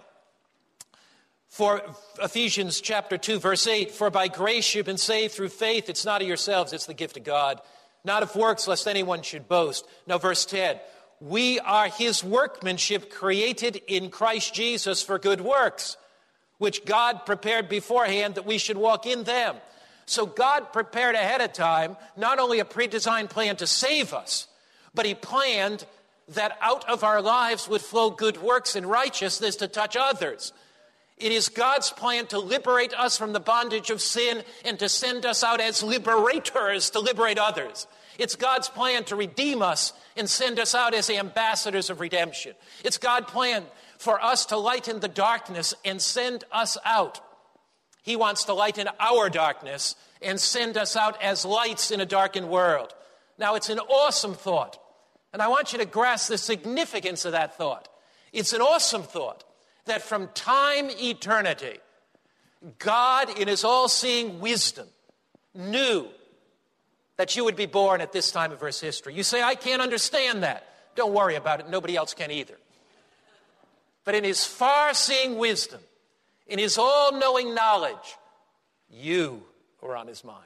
For 1.60 1.82
Ephesians 2.24 2.80
chapter 2.80 3.18
2, 3.18 3.38
verse 3.38 3.68
8, 3.68 3.92
for 3.92 4.10
by 4.10 4.30
grace 4.30 4.74
you've 4.74 4.86
been 4.86 4.96
saved 4.96 5.34
through 5.34 5.50
faith. 5.50 5.90
It's 5.90 6.06
not 6.06 6.22
of 6.22 6.28
yourselves, 6.30 6.72
it's 6.72 6.86
the 6.86 6.94
gift 6.94 7.18
of 7.18 7.26
God. 7.26 7.60
Not 8.06 8.24
of 8.24 8.34
works, 8.34 8.66
lest 8.66 8.88
anyone 8.88 9.24
should 9.24 9.50
boast. 9.50 9.86
Now, 10.08 10.20
verse 10.20 10.46
10, 10.46 10.80
we 11.20 11.60
are 11.60 11.90
his 11.90 12.24
workmanship 12.24 13.12
created 13.12 13.82
in 13.90 14.10
Christ 14.10 14.54
Jesus 14.54 15.04
for 15.04 15.20
good 15.20 15.42
works, 15.42 15.98
which 16.60 16.86
God 16.86 17.26
prepared 17.26 17.68
beforehand 17.68 18.36
that 18.36 18.46
we 18.46 18.58
should 18.58 18.78
walk 18.78 19.06
in 19.06 19.26
them. 19.26 19.58
So 20.06 20.26
God 20.26 20.72
prepared 20.72 21.16
ahead 21.16 21.42
of 21.42 21.52
time 21.52 21.98
not 22.16 22.40
only 22.40 22.60
a 22.60 22.66
pre 22.66 22.88
designed 22.88 23.32
plan 23.32 23.58
to 23.58 23.68
save 23.68 24.14
us, 24.14 24.48
but 24.94 25.06
he 25.06 25.14
planned 25.14 25.86
that 26.30 26.58
out 26.62 26.90
of 26.90 27.04
our 27.04 27.22
lives 27.22 27.68
would 27.68 27.82
flow 27.82 28.12
good 28.12 28.42
works 28.42 28.78
and 28.78 28.86
righteousness 28.86 29.58
to 29.58 29.68
touch 29.68 29.98
others. 29.98 30.54
It 31.20 31.34
is 31.34 31.50
God's 31.50 31.92
plan 31.92 32.28
to 32.28 32.40
liberate 32.40 32.94
us 32.94 33.18
from 33.18 33.34
the 33.34 33.42
bondage 33.42 33.90
of 33.90 34.02
sin 34.02 34.42
and 34.64 34.80
to 34.80 34.88
send 34.88 35.26
us 35.26 35.44
out 35.44 35.60
as 35.60 35.84
liberators 35.84 36.90
to 36.92 37.00
liberate 37.00 37.38
others. 37.38 37.88
It's 38.18 38.36
God's 38.36 38.70
plan 38.70 39.04
to 39.06 39.16
redeem 39.16 39.62
us 39.62 39.94
and 40.16 40.30
send 40.30 40.60
us 40.60 40.74
out 40.74 40.94
as 40.94 41.10
ambassadors 41.10 41.90
of 41.90 42.00
redemption. 42.00 42.54
It's 42.84 42.98
God's 42.98 43.30
plan 43.30 43.66
for 43.98 44.22
us 44.24 44.46
to 44.48 44.58
lighten 44.58 45.02
the 45.02 45.08
darkness 45.10 45.74
and 45.84 46.02
send 46.02 46.46
us 46.54 46.78
out. 46.86 47.20
He 48.02 48.16
wants 48.16 48.46
to 48.46 48.54
lighten 48.54 48.88
our 49.00 49.30
darkness 49.30 49.96
and 50.22 50.40
send 50.40 50.78
us 50.78 50.96
out 50.96 51.22
as 51.22 51.44
lights 51.44 51.92
in 51.92 52.00
a 52.00 52.06
darkened 52.06 52.50
world. 52.50 52.94
Now, 53.38 53.56
it's 53.56 53.70
an 53.70 53.80
awesome 53.80 54.34
thought. 54.34 54.78
And 55.32 55.42
I 55.42 55.48
want 55.48 55.74
you 55.74 55.80
to 55.80 55.86
grasp 55.86 56.30
the 56.30 56.38
significance 56.38 57.26
of 57.26 57.34
that 57.34 57.58
thought. 57.58 57.88
It's 58.32 58.54
an 58.54 58.62
awesome 58.62 59.04
thought 59.04 59.44
that 59.90 60.02
from 60.02 60.30
time 60.34 60.90
eternity, 60.90 61.78
God, 62.80 63.38
in 63.38 63.48
his 63.48 63.64
all 63.64 63.88
seeing 63.88 64.40
wisdom, 64.40 64.88
knew 65.54 66.08
that 67.18 67.36
you 67.36 67.44
would 67.44 67.56
be 67.56 67.66
born 67.66 68.02
at 68.02 68.14
this 68.14 68.32
time 68.32 68.52
of 68.52 68.64
Earth's 68.64 68.80
history. 68.80 69.14
You 69.14 69.24
say, 69.24 69.44
I 69.44 69.56
can't 69.56 69.82
understand 69.82 70.44
that. 70.44 70.66
Don't 70.96 71.14
worry 71.14 71.36
about 71.36 71.60
it. 71.60 71.70
Nobody 71.70 71.96
else 71.96 72.14
can 72.14 72.32
either. 72.32 72.58
But 74.06 74.16
in 74.16 74.24
his 74.24 74.46
far 74.46 74.94
seeing 74.94 75.38
wisdom, 75.38 75.82
in 76.48 76.60
his 76.60 76.78
all 76.78 77.12
knowing 77.12 77.54
knowledge, 77.54 78.18
you 78.90 79.44
were 79.82 79.96
on 79.96 80.08
his 80.08 80.24
mind. 80.24 80.46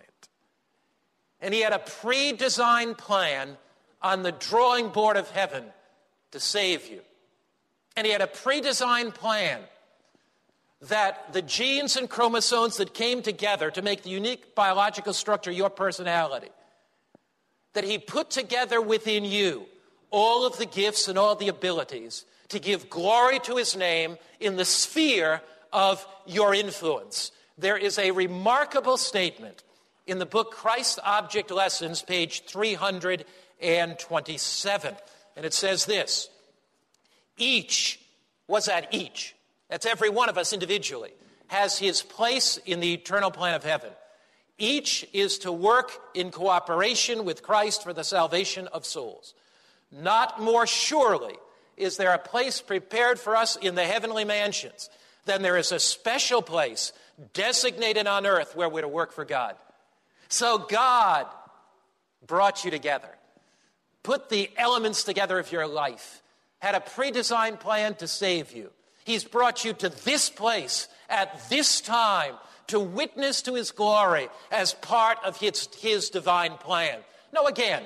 And 1.40 1.54
he 1.54 1.62
had 1.62 1.74
a 1.74 1.80
pre 1.80 2.34
designed 2.34 2.98
plan 2.98 3.58
on 4.02 4.24
the 4.24 4.32
drawing 4.32 4.90
board 4.90 5.18
of 5.18 5.30
heaven 5.30 5.64
to 6.32 6.40
save 6.40 6.90
you. 6.90 7.02
And 7.96 8.06
he 8.06 8.12
had 8.12 8.22
a 8.22 8.28
pre 8.28 8.62
designed 8.62 9.14
plan 9.14 9.62
that 10.82 11.32
the 11.32 11.42
genes 11.42 11.96
and 11.96 12.10
chromosomes 12.10 12.78
that 12.78 12.94
came 12.94 13.22
together 13.22 13.72
to 13.72 13.82
make 13.82 14.04
the 14.04 14.10
unique 14.10 14.56
biological 14.56 15.14
structure 15.14 15.52
your 15.52 15.70
personality, 15.70 16.50
that 17.74 17.86
he 17.86 17.98
put 17.98 18.30
together 18.30 18.82
within 18.82 19.24
you 19.24 19.66
all 20.12 20.46
of 20.46 20.58
the 20.58 20.66
gifts 20.66 21.08
and 21.08 21.18
all 21.18 21.36
the 21.36 21.48
abilities 21.48 22.26
to 22.50 22.60
give 22.60 22.90
glory 22.90 23.40
to 23.40 23.56
his 23.56 23.76
name 23.76 24.18
in 24.40 24.58
the 24.58 24.66
sphere 24.66 25.42
of 25.72 26.06
your 26.26 26.54
influence. 26.54 27.32
There 27.58 27.78
is 27.78 27.98
a 27.98 28.12
remarkable 28.12 28.98
statement 28.98 29.64
in 30.06 30.20
the 30.20 30.26
book 30.26 30.52
Christ 30.52 31.00
Object 31.04 31.50
Lessons, 31.50 32.02
page 32.02 32.44
327. 32.46 34.96
And 35.36 35.46
it 35.46 35.54
says 35.54 35.86
this 35.86 36.30
Each, 37.38 38.00
what's 38.48 38.68
that 38.68 38.94
each? 38.94 39.36
That's 39.70 39.86
every 39.86 40.10
one 40.10 40.30
of 40.30 40.38
us 40.38 40.54
individually, 40.54 41.12
has 41.48 41.78
his 41.78 42.02
place 42.02 42.58
in 42.66 42.80
the 42.80 42.94
eternal 42.94 43.32
plan 43.32 43.54
of 43.56 43.64
heaven. 43.64 43.92
Each 44.58 45.06
is 45.14 45.40
to 45.40 45.52
work 45.52 45.92
in 46.14 46.32
cooperation 46.32 47.26
with 47.26 47.44
Christ 47.44 47.84
for 47.84 47.94
the 47.94 48.04
salvation 48.04 48.68
of 48.68 48.86
souls. 48.86 49.34
Not 49.92 50.42
more 50.42 50.68
surely 50.68 51.36
is 51.76 51.98
there 51.98 52.14
a 52.14 52.20
place 52.20 52.62
prepared 52.62 53.20
for 53.20 53.36
us 53.36 53.56
in 53.56 53.76
the 53.76 53.84
heavenly 53.84 54.26
mansions 54.26 54.90
than 55.26 55.42
there 55.42 55.58
is 55.58 55.72
a 55.72 55.80
special 55.80 56.42
place 56.42 56.94
designated 57.34 58.08
on 58.08 58.26
earth 58.26 58.56
where 58.56 58.70
we're 58.70 58.82
to 58.82 58.88
work 58.88 59.12
for 59.12 59.26
God. 59.26 59.56
So 60.30 60.58
God 60.58 61.28
brought 62.26 62.66
you 62.66 62.72
together, 62.72 63.10
put 64.02 64.30
the 64.30 64.50
elements 64.58 65.04
together 65.04 65.38
of 65.40 65.52
your 65.52 65.68
life, 65.68 66.23
had 66.64 66.76
a 66.76 66.80
pre 66.80 67.12
designed 67.12 67.60
plan 67.60 67.94
to 67.94 68.08
save 68.08 68.54
you. 68.54 68.72
He's 69.04 69.26
brought 69.26 69.66
you 69.66 69.74
to 69.74 69.90
this 69.90 70.30
place 70.30 70.88
at 71.10 71.50
this 71.50 71.82
time 71.82 72.36
to 72.68 72.80
witness 72.80 73.42
to 73.42 73.56
his 73.56 73.72
glory 73.72 74.30
as 74.50 74.74
part 74.76 75.18
of 75.26 75.36
his, 75.36 75.68
his 75.78 76.10
divine 76.10 76.54
plan. 76.54 77.00
Now, 77.34 77.48
again, 77.48 77.84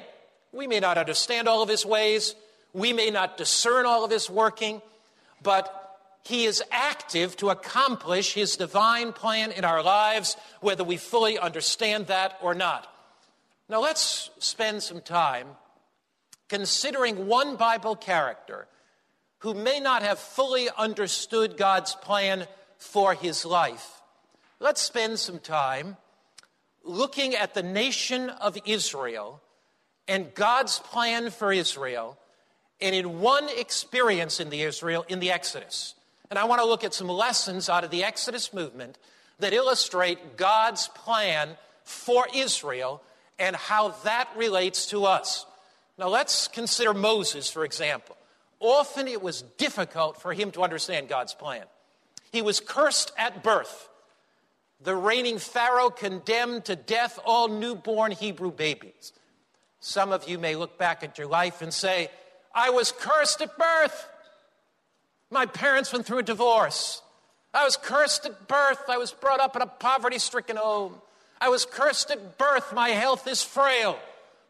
we 0.51 0.67
may 0.67 0.79
not 0.79 0.99
understand 0.99 1.47
all 1.47 1.63
of 1.63 1.69
his 1.69 1.87
ways, 1.87 2.35
we 2.71 2.93
may 2.93 3.09
not 3.09 3.35
discern 3.35 3.87
all 3.87 4.05
of 4.05 4.11
his 4.11 4.29
working, 4.29 4.83
but 5.41 5.97
he 6.21 6.45
is 6.45 6.61
active 6.69 7.35
to 7.37 7.49
accomplish 7.49 8.35
his 8.35 8.57
divine 8.57 9.11
plan 9.11 9.51
in 9.51 9.65
our 9.65 9.81
lives, 9.81 10.37
whether 10.61 10.83
we 10.83 10.97
fully 10.97 11.39
understand 11.39 12.07
that 12.07 12.37
or 12.43 12.53
not. 12.53 12.93
Now, 13.69 13.81
let's 13.81 14.29
spend 14.37 14.83
some 14.83 15.01
time 15.01 15.47
considering 16.49 17.27
one 17.27 17.55
Bible 17.55 17.95
character 17.95 18.67
who 19.39 19.53
may 19.53 19.79
not 19.79 20.01
have 20.01 20.19
fully 20.19 20.67
understood 20.77 21.57
God's 21.57 21.95
plan 21.95 22.47
for 22.77 23.13
his 23.13 23.45
life. 23.45 24.01
Let's 24.59 24.81
spend 24.81 25.19
some 25.19 25.39
time 25.39 25.97
looking 26.83 27.35
at 27.35 27.53
the 27.53 27.63
nation 27.63 28.29
of 28.29 28.57
Israel 28.65 29.41
and 30.07 30.33
God's 30.33 30.79
plan 30.79 31.29
for 31.31 31.51
Israel, 31.51 32.17
and 32.79 32.95
in 32.95 33.19
one 33.19 33.49
experience 33.49 34.39
in 34.39 34.49
the 34.49 34.61
Israel 34.61 35.05
in 35.09 35.19
the 35.19 35.31
Exodus. 35.31 35.95
And 36.29 36.39
I 36.39 36.45
want 36.45 36.61
to 36.61 36.67
look 36.67 36.83
at 36.83 36.93
some 36.93 37.09
lessons 37.09 37.67
out 37.69 37.83
of 37.83 37.91
the 37.91 38.03
Exodus 38.03 38.53
movement 38.53 38.97
that 39.39 39.53
illustrate 39.53 40.37
God's 40.37 40.87
plan 40.89 41.57
for 41.83 42.25
Israel 42.33 43.03
and 43.37 43.55
how 43.55 43.89
that 44.03 44.29
relates 44.35 44.87
to 44.87 45.05
us. 45.05 45.45
Now, 45.97 46.09
let's 46.09 46.47
consider 46.47 46.93
Moses, 46.93 47.49
for 47.49 47.65
example. 47.65 48.15
Often 48.59 49.07
it 49.07 49.21
was 49.21 49.41
difficult 49.57 50.21
for 50.21 50.33
him 50.33 50.51
to 50.51 50.61
understand 50.61 51.09
God's 51.09 51.33
plan. 51.33 51.63
He 52.31 52.41
was 52.41 52.59
cursed 52.59 53.11
at 53.17 53.43
birth. 53.43 53.89
The 54.81 54.95
reigning 54.95 55.39
Pharaoh 55.39 55.89
condemned 55.89 56.65
to 56.65 56.75
death 56.75 57.19
all 57.25 57.47
newborn 57.47 58.11
Hebrew 58.11 58.51
babies. 58.51 59.13
Some 59.79 60.11
of 60.11 60.27
you 60.27 60.37
may 60.37 60.55
look 60.55 60.77
back 60.77 61.03
at 61.03 61.17
your 61.17 61.27
life 61.27 61.61
and 61.61 61.73
say, 61.73 62.09
I 62.53 62.69
was 62.69 62.91
cursed 62.91 63.41
at 63.41 63.57
birth. 63.57 64.07
My 65.31 65.45
parents 65.45 65.91
went 65.91 66.05
through 66.05 66.19
a 66.19 66.23
divorce. 66.23 67.01
I 67.53 67.63
was 67.63 67.75
cursed 67.75 68.25
at 68.25 68.47
birth. 68.47 68.83
I 68.87 68.97
was 68.97 69.11
brought 69.11 69.39
up 69.39 69.55
in 69.55 69.61
a 69.61 69.67
poverty 69.67 70.19
stricken 70.19 70.57
home. 70.57 70.95
I 71.39 71.49
was 71.49 71.65
cursed 71.65 72.11
at 72.11 72.37
birth. 72.37 72.73
My 72.73 72.89
health 72.89 73.27
is 73.27 73.43
frail. 73.43 73.99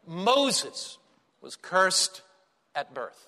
Moses 0.06 0.98
was 1.40 1.56
cursed 1.56 2.22
at 2.74 2.94
birth. 2.94 3.26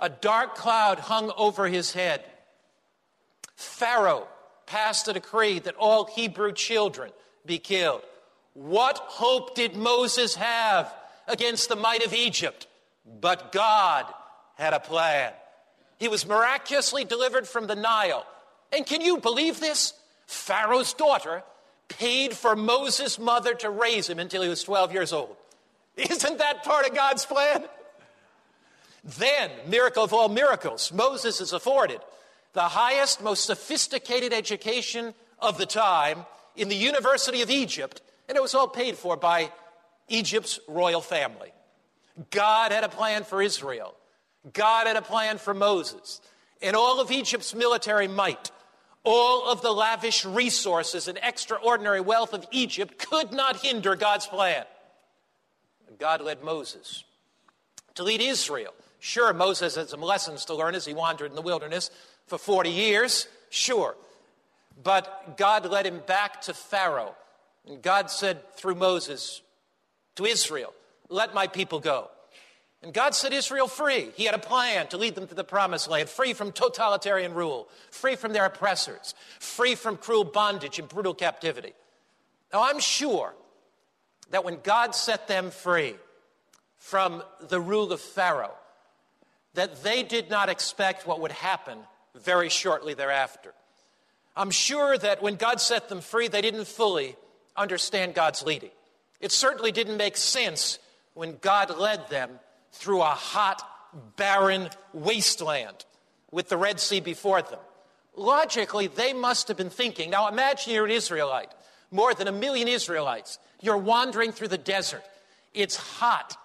A 0.00 0.08
dark 0.08 0.56
cloud 0.56 0.98
hung 0.98 1.32
over 1.36 1.66
his 1.68 1.92
head. 1.92 2.24
Pharaoh 3.56 4.26
passed 4.66 5.08
a 5.08 5.12
decree 5.12 5.58
that 5.60 5.76
all 5.76 6.06
Hebrew 6.06 6.52
children 6.52 7.10
be 7.46 7.58
killed. 7.58 8.02
What 8.54 8.98
hope 8.98 9.54
did 9.54 9.76
Moses 9.76 10.34
have 10.36 10.92
against 11.26 11.68
the 11.68 11.76
might 11.76 12.04
of 12.04 12.12
Egypt? 12.14 12.66
But 13.20 13.52
God 13.52 14.06
had 14.56 14.72
a 14.72 14.80
plan. 14.80 15.32
He 15.98 16.08
was 16.08 16.26
miraculously 16.26 17.04
delivered 17.04 17.46
from 17.46 17.66
the 17.66 17.76
Nile. 17.76 18.26
And 18.72 18.86
can 18.86 19.00
you 19.00 19.18
believe 19.18 19.60
this? 19.60 19.94
Pharaoh's 20.26 20.94
daughter 20.94 21.42
paid 21.88 22.34
for 22.34 22.56
Moses' 22.56 23.18
mother 23.18 23.54
to 23.54 23.70
raise 23.70 24.08
him 24.08 24.18
until 24.18 24.42
he 24.42 24.48
was 24.48 24.62
12 24.62 24.92
years 24.92 25.12
old. 25.12 25.36
Isn't 25.96 26.38
that 26.38 26.64
part 26.64 26.86
of 26.86 26.94
God's 26.94 27.24
plan? 27.24 27.64
Then, 29.04 29.50
miracle 29.68 30.02
of 30.02 30.12
all 30.12 30.28
miracles, 30.28 30.92
Moses 30.92 31.40
is 31.40 31.52
afforded 31.52 32.00
the 32.54 32.62
highest, 32.62 33.22
most 33.22 33.44
sophisticated 33.44 34.32
education 34.32 35.12
of 35.40 35.58
the 35.58 35.66
time 35.66 36.24
in 36.56 36.68
the 36.68 36.76
University 36.76 37.42
of 37.42 37.50
Egypt, 37.50 38.00
and 38.28 38.36
it 38.36 38.40
was 38.40 38.54
all 38.54 38.68
paid 38.68 38.96
for 38.96 39.16
by 39.16 39.50
Egypt's 40.08 40.60
royal 40.68 41.00
family. 41.00 41.52
God 42.30 42.70
had 42.70 42.84
a 42.84 42.88
plan 42.88 43.24
for 43.24 43.42
Israel. 43.42 43.94
God 44.52 44.86
had 44.86 44.96
a 44.96 45.02
plan 45.02 45.38
for 45.38 45.52
Moses. 45.52 46.20
And 46.62 46.76
all 46.76 47.00
of 47.00 47.10
Egypt's 47.10 47.54
military 47.54 48.08
might, 48.08 48.50
all 49.02 49.50
of 49.50 49.60
the 49.60 49.72
lavish 49.72 50.24
resources 50.24 51.08
and 51.08 51.18
extraordinary 51.22 52.00
wealth 52.00 52.32
of 52.32 52.46
Egypt 52.52 52.98
could 53.10 53.32
not 53.32 53.56
hinder 53.56 53.96
God's 53.96 54.26
plan. 54.26 54.64
God 55.98 56.20
led 56.20 56.42
Moses 56.42 57.04
to 57.94 58.02
lead 58.02 58.20
Israel. 58.20 58.74
Sure, 59.00 59.32
Moses 59.32 59.76
had 59.76 59.88
some 59.88 60.00
lessons 60.00 60.46
to 60.46 60.54
learn 60.54 60.74
as 60.74 60.86
he 60.86 60.94
wandered 60.94 61.30
in 61.30 61.36
the 61.36 61.42
wilderness 61.42 61.90
for 62.26 62.38
40 62.38 62.70
years, 62.70 63.28
sure. 63.50 63.96
But 64.82 65.36
God 65.36 65.66
led 65.66 65.86
him 65.86 66.00
back 66.06 66.42
to 66.42 66.54
Pharaoh. 66.54 67.14
And 67.68 67.82
God 67.82 68.10
said 68.10 68.40
through 68.56 68.74
Moses 68.74 69.42
to 70.16 70.24
Israel, 70.24 70.72
Let 71.08 71.34
my 71.34 71.46
people 71.46 71.80
go. 71.80 72.10
And 72.82 72.92
God 72.92 73.14
set 73.14 73.32
Israel 73.32 73.66
free. 73.66 74.10
He 74.14 74.24
had 74.24 74.34
a 74.34 74.38
plan 74.38 74.88
to 74.88 74.98
lead 74.98 75.14
them 75.14 75.26
to 75.28 75.34
the 75.34 75.44
promised 75.44 75.88
land, 75.88 76.08
free 76.08 76.34
from 76.34 76.52
totalitarian 76.52 77.32
rule, 77.32 77.68
free 77.90 78.14
from 78.14 78.34
their 78.34 78.44
oppressors, 78.44 79.14
free 79.38 79.74
from 79.74 79.96
cruel 79.96 80.24
bondage 80.24 80.78
and 80.78 80.86
brutal 80.86 81.14
captivity. 81.14 81.72
Now, 82.52 82.62
I'm 82.62 82.80
sure 82.80 83.32
that 84.30 84.44
when 84.44 84.58
God 84.62 84.94
set 84.94 85.28
them 85.28 85.50
free 85.50 85.94
from 86.78 87.22
the 87.40 87.60
rule 87.60 87.92
of 87.92 88.00
Pharaoh, 88.00 88.54
that 89.54 89.82
they 89.82 90.02
did 90.02 90.30
not 90.30 90.48
expect 90.48 91.06
what 91.06 91.20
would 91.20 91.32
happen 91.32 91.78
very 92.14 92.48
shortly 92.48 92.94
thereafter. 92.94 93.54
I'm 94.36 94.50
sure 94.50 94.98
that 94.98 95.22
when 95.22 95.36
God 95.36 95.60
set 95.60 95.88
them 95.88 96.00
free, 96.00 96.28
they 96.28 96.40
didn't 96.40 96.66
fully 96.66 97.16
understand 97.56 98.14
God's 98.14 98.42
leading. 98.42 98.70
It 99.20 99.32
certainly 99.32 99.72
didn't 99.72 99.96
make 99.96 100.16
sense 100.16 100.78
when 101.14 101.38
God 101.40 101.76
led 101.78 102.08
them 102.08 102.30
through 102.72 103.02
a 103.02 103.06
hot, 103.06 103.62
barren 104.16 104.68
wasteland 104.92 105.84
with 106.32 106.48
the 106.48 106.56
Red 106.56 106.80
Sea 106.80 107.00
before 107.00 107.42
them. 107.42 107.60
Logically, 108.16 108.88
they 108.88 109.12
must 109.12 109.48
have 109.48 109.56
been 109.56 109.70
thinking 109.70 110.10
now 110.10 110.28
imagine 110.28 110.72
you're 110.72 110.84
an 110.84 110.90
Israelite, 110.90 111.52
more 111.90 112.12
than 112.12 112.26
a 112.26 112.32
million 112.32 112.66
Israelites. 112.66 113.38
You're 113.64 113.78
wandering 113.78 114.32
through 114.32 114.48
the 114.48 114.58
desert. 114.58 115.02
It's 115.54 115.76
hot, 115.76 116.36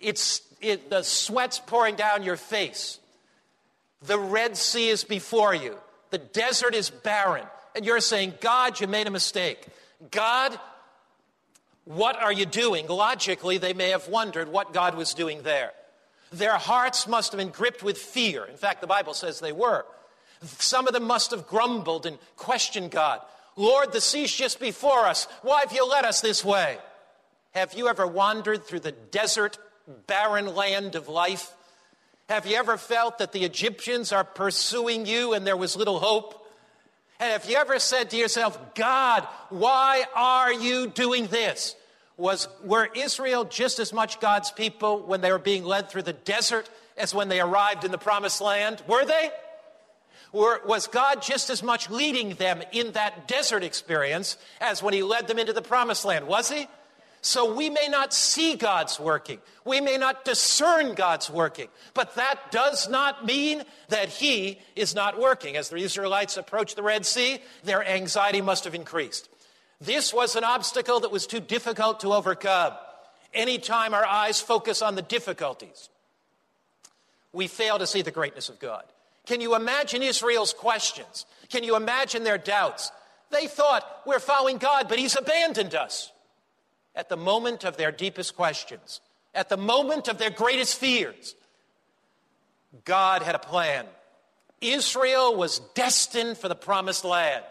it's, 0.00 0.40
it, 0.62 0.88
the 0.88 1.02
sweat's 1.02 1.58
pouring 1.58 1.96
down 1.96 2.22
your 2.22 2.36
face. 2.36 2.98
The 4.06 4.18
Red 4.18 4.56
Sea 4.56 4.88
is 4.88 5.04
before 5.04 5.54
you, 5.54 5.76
the 6.10 6.18
desert 6.18 6.74
is 6.74 6.88
barren. 6.88 7.44
And 7.74 7.84
you're 7.84 8.00
saying, 8.00 8.34
God, 8.40 8.80
you 8.80 8.86
made 8.86 9.06
a 9.06 9.10
mistake. 9.10 9.66
God, 10.10 10.58
what 11.84 12.16
are 12.16 12.32
you 12.32 12.46
doing? 12.46 12.86
Logically, 12.86 13.58
they 13.58 13.74
may 13.74 13.90
have 13.90 14.08
wondered 14.08 14.48
what 14.48 14.72
God 14.72 14.94
was 14.94 15.12
doing 15.12 15.42
there. 15.42 15.72
Their 16.32 16.56
hearts 16.56 17.06
must 17.06 17.32
have 17.32 17.38
been 17.38 17.50
gripped 17.50 17.82
with 17.82 17.98
fear. 17.98 18.46
In 18.46 18.56
fact, 18.56 18.80
the 18.80 18.86
Bible 18.86 19.12
says 19.12 19.40
they 19.40 19.52
were. 19.52 19.84
Some 20.42 20.86
of 20.86 20.94
them 20.94 21.04
must 21.04 21.32
have 21.32 21.46
grumbled 21.46 22.06
and 22.06 22.18
questioned 22.36 22.90
God. 22.90 23.20
Lord, 23.56 23.92
the 23.92 24.00
sea's 24.00 24.32
just 24.32 24.60
before 24.60 25.06
us. 25.06 25.26
Why 25.42 25.60
have 25.60 25.72
you 25.72 25.88
led 25.88 26.04
us 26.04 26.20
this 26.20 26.44
way? 26.44 26.78
Have 27.52 27.72
you 27.72 27.88
ever 27.88 28.06
wandered 28.06 28.64
through 28.64 28.80
the 28.80 28.92
desert, 28.92 29.58
barren 30.06 30.54
land 30.54 30.94
of 30.94 31.08
life? 31.08 31.54
Have 32.28 32.46
you 32.46 32.56
ever 32.56 32.76
felt 32.76 33.18
that 33.18 33.32
the 33.32 33.44
Egyptians 33.44 34.12
are 34.12 34.24
pursuing 34.24 35.06
you 35.06 35.32
and 35.32 35.46
there 35.46 35.56
was 35.56 35.74
little 35.76 35.98
hope? 35.98 36.46
And 37.18 37.32
have 37.32 37.48
you 37.48 37.56
ever 37.56 37.78
said 37.78 38.10
to 38.10 38.16
yourself, 38.16 38.58
God, 38.74 39.26
why 39.48 40.04
are 40.14 40.52
you 40.52 40.88
doing 40.88 41.28
this? 41.28 41.74
Was, 42.18 42.48
were 42.62 42.90
Israel 42.94 43.44
just 43.44 43.78
as 43.78 43.92
much 43.92 44.20
God's 44.20 44.50
people 44.50 45.00
when 45.00 45.22
they 45.22 45.32
were 45.32 45.38
being 45.38 45.64
led 45.64 45.88
through 45.88 46.02
the 46.02 46.12
desert 46.12 46.68
as 46.96 47.14
when 47.14 47.28
they 47.28 47.40
arrived 47.40 47.84
in 47.84 47.90
the 47.90 47.98
promised 47.98 48.40
land? 48.40 48.82
Were 48.86 49.04
they? 49.04 49.30
Or 50.32 50.60
was 50.66 50.86
God 50.86 51.22
just 51.22 51.50
as 51.50 51.62
much 51.62 51.90
leading 51.90 52.34
them 52.34 52.62
in 52.72 52.92
that 52.92 53.28
desert 53.28 53.62
experience 53.62 54.36
as 54.60 54.82
when 54.82 54.94
He 54.94 55.02
led 55.02 55.28
them 55.28 55.38
into 55.38 55.52
the 55.52 55.62
promised 55.62 56.04
land? 56.04 56.26
Was 56.26 56.50
He? 56.50 56.66
So 57.22 57.54
we 57.54 57.70
may 57.70 57.88
not 57.88 58.14
see 58.14 58.54
God's 58.54 59.00
working. 59.00 59.40
We 59.64 59.80
may 59.80 59.96
not 59.96 60.24
discern 60.24 60.94
God's 60.94 61.28
working. 61.28 61.66
But 61.92 62.14
that 62.14 62.52
does 62.52 62.88
not 62.88 63.26
mean 63.26 63.64
that 63.88 64.08
He 64.08 64.60
is 64.76 64.94
not 64.94 65.18
working. 65.18 65.56
As 65.56 65.68
the 65.68 65.78
Israelites 65.78 66.36
approached 66.36 66.76
the 66.76 66.84
Red 66.84 67.04
Sea, 67.04 67.38
their 67.64 67.84
anxiety 67.84 68.40
must 68.40 68.64
have 68.64 68.76
increased. 68.76 69.28
This 69.80 70.14
was 70.14 70.36
an 70.36 70.44
obstacle 70.44 71.00
that 71.00 71.10
was 71.10 71.26
too 71.26 71.40
difficult 71.40 72.00
to 72.00 72.12
overcome. 72.12 72.74
Anytime 73.34 73.92
our 73.92 74.06
eyes 74.06 74.40
focus 74.40 74.80
on 74.80 74.94
the 74.94 75.02
difficulties, 75.02 75.88
we 77.32 77.48
fail 77.48 77.78
to 77.78 77.86
see 77.86 78.02
the 78.02 78.10
greatness 78.10 78.48
of 78.48 78.58
God. 78.58 78.84
Can 79.26 79.40
you 79.40 79.54
imagine 79.54 80.02
Israel's 80.02 80.54
questions? 80.54 81.26
Can 81.50 81.64
you 81.64 81.76
imagine 81.76 82.24
their 82.24 82.38
doubts? 82.38 82.90
They 83.30 83.46
thought, 83.46 83.84
we're 84.06 84.20
following 84.20 84.58
God, 84.58 84.88
but 84.88 84.98
He's 84.98 85.16
abandoned 85.16 85.74
us. 85.74 86.12
At 86.94 87.08
the 87.08 87.16
moment 87.16 87.64
of 87.64 87.76
their 87.76 87.92
deepest 87.92 88.36
questions, 88.36 89.00
at 89.34 89.48
the 89.48 89.56
moment 89.58 90.08
of 90.08 90.16
their 90.16 90.30
greatest 90.30 90.78
fears, 90.78 91.34
God 92.84 93.22
had 93.22 93.34
a 93.34 93.40
plan. 93.40 93.86
Israel 94.60 95.36
was 95.36 95.58
destined 95.74 96.38
for 96.38 96.48
the 96.48 96.54
promised 96.54 97.04
land. 97.04 97.44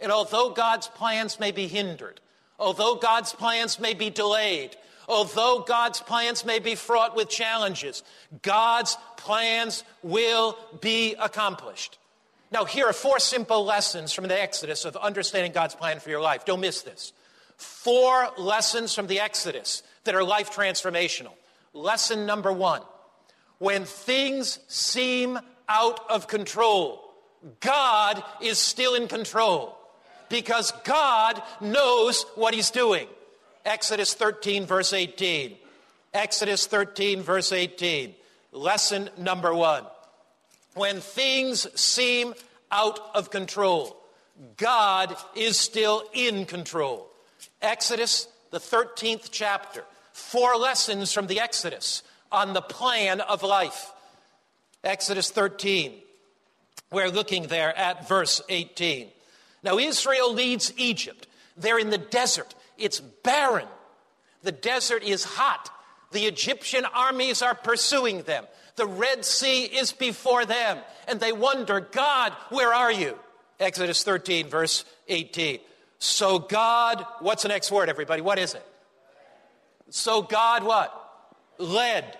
And 0.00 0.10
although 0.10 0.50
God's 0.50 0.88
plans 0.88 1.38
may 1.38 1.52
be 1.52 1.68
hindered, 1.68 2.20
although 2.58 2.96
God's 2.96 3.32
plans 3.32 3.78
may 3.78 3.94
be 3.94 4.10
delayed, 4.10 4.76
although 5.10 5.64
God's 5.66 6.00
plans 6.00 6.44
may 6.44 6.58
be 6.58 6.74
fraught 6.74 7.16
with 7.16 7.28
challenges, 7.28 8.02
God's 8.42 8.96
plans 9.16 9.84
will 10.02 10.56
be 10.80 11.14
accomplished. 11.16 11.98
Now, 12.52 12.64
here 12.64 12.86
are 12.86 12.92
four 12.92 13.18
simple 13.18 13.64
lessons 13.64 14.12
from 14.12 14.26
the 14.26 14.40
Exodus 14.40 14.84
of 14.84 14.96
understanding 14.96 15.52
God's 15.52 15.74
plan 15.74 16.00
for 16.00 16.10
your 16.10 16.20
life. 16.20 16.44
Don't 16.44 16.60
miss 16.60 16.82
this. 16.82 17.12
Four 17.56 18.28
lessons 18.38 18.94
from 18.94 19.06
the 19.06 19.20
Exodus 19.20 19.82
that 20.04 20.14
are 20.14 20.24
life 20.24 20.50
transformational. 20.50 21.32
Lesson 21.74 22.26
number 22.26 22.52
one 22.52 22.82
when 23.58 23.84
things 23.84 24.58
seem 24.68 25.38
out 25.68 26.00
of 26.08 26.26
control, 26.26 27.12
God 27.60 28.24
is 28.40 28.58
still 28.58 28.94
in 28.94 29.06
control 29.06 29.76
because 30.30 30.72
God 30.84 31.42
knows 31.60 32.24
what 32.36 32.54
He's 32.54 32.70
doing. 32.70 33.06
Exodus 33.64 34.14
13, 34.14 34.66
verse 34.66 34.92
18. 34.92 35.56
Exodus 36.12 36.66
13, 36.66 37.22
verse 37.22 37.52
18. 37.52 38.14
Lesson 38.52 39.10
number 39.16 39.54
one. 39.54 39.84
When 40.74 41.00
things 41.00 41.66
seem 41.78 42.34
out 42.70 42.98
of 43.14 43.30
control, 43.30 43.96
God 44.56 45.16
is 45.34 45.56
still 45.56 46.04
in 46.12 46.46
control. 46.46 47.10
Exodus, 47.60 48.28
the 48.50 48.58
13th 48.58 49.28
chapter. 49.30 49.84
Four 50.12 50.56
lessons 50.56 51.12
from 51.12 51.26
the 51.26 51.40
Exodus 51.40 52.02
on 52.32 52.52
the 52.52 52.62
plan 52.62 53.20
of 53.20 53.42
life. 53.42 53.92
Exodus 54.82 55.30
13. 55.30 55.94
We're 56.90 57.10
looking 57.10 57.46
there 57.46 57.76
at 57.76 58.08
verse 58.08 58.40
18. 58.48 59.08
Now, 59.62 59.78
Israel 59.78 60.32
leads 60.32 60.72
Egypt. 60.76 61.26
They're 61.56 61.78
in 61.78 61.90
the 61.90 61.98
desert. 61.98 62.54
It's 62.80 63.00
barren. 63.00 63.68
The 64.42 64.52
desert 64.52 65.02
is 65.02 65.22
hot. 65.24 65.70
The 66.12 66.24
Egyptian 66.24 66.84
armies 66.86 67.42
are 67.42 67.54
pursuing 67.54 68.22
them. 68.22 68.46
The 68.76 68.86
Red 68.86 69.24
Sea 69.24 69.64
is 69.64 69.92
before 69.92 70.44
them. 70.44 70.78
And 71.06 71.20
they 71.20 71.32
wonder, 71.32 71.80
God, 71.80 72.32
where 72.48 72.72
are 72.72 72.90
you? 72.90 73.16
Exodus 73.60 74.02
13, 74.02 74.48
verse 74.48 74.84
18. 75.08 75.60
So 75.98 76.38
God, 76.38 77.04
what's 77.20 77.42
the 77.42 77.48
next 77.50 77.70
word, 77.70 77.88
everybody? 77.88 78.22
What 78.22 78.38
is 78.38 78.54
it? 78.54 78.66
So 79.90 80.22
God, 80.22 80.64
what? 80.64 80.96
Led 81.58 82.16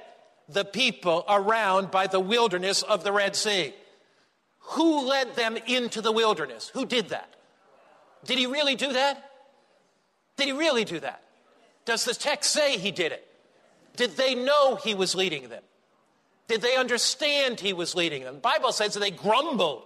the 0.48 0.64
people 0.64 1.24
around 1.28 1.90
by 1.90 2.06
the 2.06 2.20
wilderness 2.20 2.82
of 2.82 3.04
the 3.04 3.12
Red 3.12 3.34
Sea. 3.34 3.72
Who 4.58 5.08
led 5.08 5.34
them 5.34 5.56
into 5.66 6.02
the 6.02 6.12
wilderness? 6.12 6.70
Who 6.74 6.84
did 6.84 7.08
that? 7.08 7.34
Did 8.24 8.38
he 8.38 8.46
really 8.46 8.74
do 8.74 8.92
that? 8.92 9.29
Did 10.40 10.46
he 10.46 10.52
really 10.54 10.86
do 10.86 10.98
that? 11.00 11.20
Does 11.84 12.06
the 12.06 12.14
text 12.14 12.50
say 12.50 12.78
he 12.78 12.90
did 12.90 13.12
it? 13.12 13.26
Did 13.96 14.16
they 14.16 14.34
know 14.34 14.76
he 14.76 14.94
was 14.94 15.14
leading 15.14 15.50
them? 15.50 15.62
Did 16.48 16.62
they 16.62 16.76
understand 16.76 17.60
he 17.60 17.74
was 17.74 17.94
leading 17.94 18.24
them? 18.24 18.36
The 18.36 18.40
Bible 18.40 18.72
says 18.72 18.94
that 18.94 19.00
they 19.00 19.10
grumbled. 19.10 19.82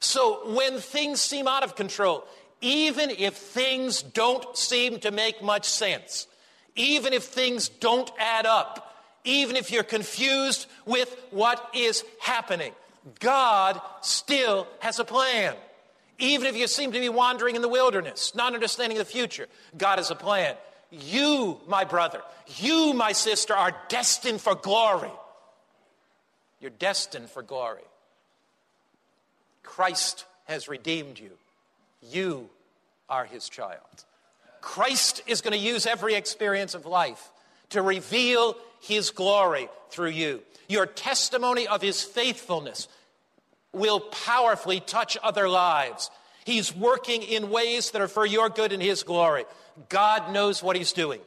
So 0.00 0.54
when 0.54 0.78
things 0.78 1.20
seem 1.20 1.46
out 1.46 1.62
of 1.62 1.76
control, 1.76 2.24
even 2.62 3.10
if 3.10 3.34
things 3.34 4.02
don't 4.02 4.56
seem 4.56 4.98
to 5.00 5.10
make 5.10 5.42
much 5.42 5.66
sense, 5.66 6.26
even 6.74 7.12
if 7.12 7.24
things 7.24 7.68
don't 7.68 8.10
add 8.18 8.46
up, 8.46 8.96
even 9.24 9.56
if 9.56 9.70
you're 9.70 9.82
confused 9.82 10.66
with 10.86 11.14
what 11.32 11.68
is 11.74 12.02
happening, 12.18 12.72
God 13.18 13.78
still 14.00 14.66
has 14.78 14.98
a 14.98 15.04
plan. 15.04 15.54
Even 16.20 16.46
if 16.46 16.56
you 16.56 16.66
seem 16.66 16.92
to 16.92 17.00
be 17.00 17.08
wandering 17.08 17.56
in 17.56 17.62
the 17.62 17.68
wilderness, 17.68 18.34
not 18.34 18.54
understanding 18.54 18.98
the 18.98 19.04
future, 19.04 19.46
God 19.76 19.98
has 19.98 20.10
a 20.10 20.14
plan. 20.14 20.54
You, 20.90 21.60
my 21.66 21.84
brother, 21.84 22.20
you, 22.58 22.92
my 22.92 23.12
sister, 23.12 23.54
are 23.54 23.74
destined 23.88 24.40
for 24.40 24.54
glory. 24.54 25.10
You're 26.60 26.70
destined 26.70 27.30
for 27.30 27.42
glory. 27.42 27.82
Christ 29.62 30.26
has 30.46 30.68
redeemed 30.68 31.18
you. 31.18 31.30
You 32.02 32.50
are 33.08 33.24
his 33.24 33.48
child. 33.48 34.04
Christ 34.60 35.22
is 35.26 35.40
going 35.40 35.52
to 35.52 35.58
use 35.58 35.86
every 35.86 36.14
experience 36.14 36.74
of 36.74 36.86
life 36.86 37.30
to 37.70 37.82
reveal 37.82 38.56
his 38.80 39.10
glory 39.10 39.68
through 39.90 40.10
you. 40.10 40.42
Your 40.68 40.86
testimony 40.86 41.66
of 41.66 41.82
his 41.82 42.02
faithfulness 42.02 42.88
will 43.72 44.00
powerfully 44.00 44.80
touch 44.80 45.16
other 45.22 45.48
lives. 45.48 46.10
He's 46.44 46.74
working 46.74 47.22
in 47.22 47.50
ways 47.50 47.90
that 47.92 48.02
are 48.02 48.08
for 48.08 48.26
your 48.26 48.48
good 48.48 48.72
and 48.72 48.82
His 48.82 49.02
glory. 49.02 49.44
God 49.88 50.32
knows 50.32 50.62
what 50.62 50.76
He's 50.76 50.92
doing. 50.92 51.20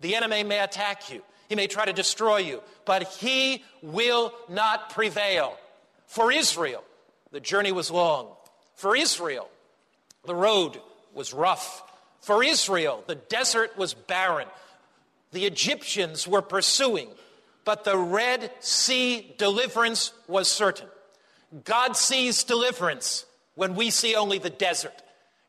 The 0.00 0.14
enemy 0.14 0.44
may 0.44 0.60
attack 0.60 1.10
you, 1.10 1.22
he 1.48 1.54
may 1.54 1.66
try 1.66 1.86
to 1.86 1.92
destroy 1.92 2.38
you, 2.38 2.62
but 2.84 3.04
He 3.04 3.64
will 3.82 4.32
not 4.48 4.90
prevail. 4.90 5.56
For 6.06 6.30
Israel, 6.30 6.84
the 7.32 7.40
journey 7.40 7.72
was 7.72 7.90
long. 7.90 8.28
For 8.74 8.94
Israel, 8.94 9.48
the 10.24 10.34
road 10.34 10.80
was 11.14 11.32
rough. 11.32 11.82
For 12.20 12.44
Israel, 12.44 13.02
the 13.06 13.14
desert 13.14 13.76
was 13.78 13.94
barren. 13.94 14.48
The 15.32 15.46
Egyptians 15.46 16.28
were 16.28 16.42
pursuing, 16.42 17.08
but 17.64 17.84
the 17.84 17.96
Red 17.96 18.50
Sea 18.60 19.34
deliverance 19.38 20.12
was 20.26 20.48
certain. 20.48 20.86
God 21.64 21.96
sees 21.96 22.44
deliverance 22.44 23.24
when 23.54 23.74
we 23.74 23.90
see 23.90 24.14
only 24.14 24.38
the 24.38 24.50
desert. 24.50 24.94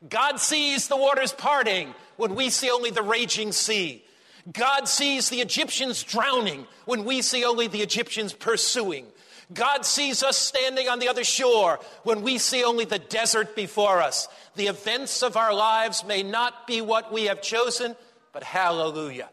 God 0.08 0.40
sees 0.40 0.88
the 0.88 0.98
waters 0.98 1.34
parting 1.34 1.94
when 2.16 2.36
we 2.36 2.50
see 2.50 2.70
only 2.70 2.90
the 2.90 3.02
raging 3.02 3.52
sea. 3.52 4.04
God 4.52 4.88
sees 4.88 5.30
the 5.30 5.42
Egyptians 5.42 6.04
drowning 6.04 6.66
when 6.86 7.04
we 7.04 7.22
see 7.22 7.44
only 7.44 7.68
the 7.68 7.82
Egyptians 7.82 8.34
pursuing. 8.34 9.06
God 9.54 9.86
sees 9.86 10.24
us 10.24 10.38
standing 10.38 10.88
on 10.88 11.00
the 11.00 11.10
other 11.10 11.24
shore 11.24 11.80
when 12.04 12.22
we 12.22 12.38
see 12.38 12.64
only 12.64 12.86
the 12.86 13.00
desert 13.00 13.56
before 13.56 14.00
us. 14.00 14.28
The 14.56 14.68
events 14.68 15.24
of 15.24 15.36
our 15.36 15.54
lives 15.54 16.06
may 16.06 16.24
not 16.24 16.68
be 16.68 16.82
what 16.82 17.12
we 17.12 17.26
have 17.26 17.42
chosen, 17.42 17.96
but 18.32 18.44
hallelujah. 18.44 19.30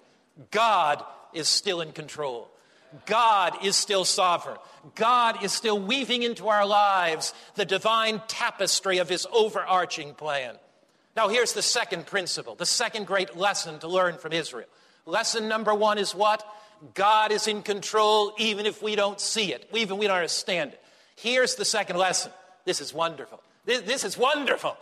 God 0.50 1.04
is 1.32 1.48
still 1.48 1.80
in 1.80 1.92
control. 1.92 2.50
God 3.04 3.64
is 3.64 3.76
still 3.76 4.04
sovereign. 4.04 4.56
God 4.94 5.42
is 5.44 5.52
still 5.52 5.78
weaving 5.78 6.22
into 6.22 6.48
our 6.48 6.66
lives 6.66 7.34
the 7.54 7.64
divine 7.64 8.22
tapestry 8.28 8.98
of 8.98 9.08
his 9.08 9.26
overarching 9.32 10.14
plan. 10.14 10.56
Now, 11.16 11.28
here's 11.28 11.52
the 11.52 11.62
second 11.62 12.06
principle, 12.06 12.54
the 12.54 12.66
second 12.66 13.06
great 13.06 13.36
lesson 13.36 13.78
to 13.80 13.88
learn 13.88 14.18
from 14.18 14.32
Israel. 14.32 14.68
Lesson 15.06 15.48
number 15.48 15.74
one 15.74 15.98
is 15.98 16.14
what? 16.14 16.44
God 16.94 17.32
is 17.32 17.48
in 17.48 17.62
control 17.62 18.34
even 18.38 18.66
if 18.66 18.82
we 18.82 18.96
don't 18.96 19.20
see 19.20 19.52
it, 19.52 19.68
even 19.72 19.98
we 19.98 20.06
don't 20.06 20.16
understand 20.16 20.72
it. 20.72 20.82
Here's 21.16 21.54
the 21.54 21.64
second 21.64 21.96
lesson. 21.96 22.32
This 22.64 22.80
is 22.80 22.92
wonderful. 22.92 23.42
This, 23.64 23.80
this 23.82 24.04
is 24.04 24.18
wonderful. 24.18 24.76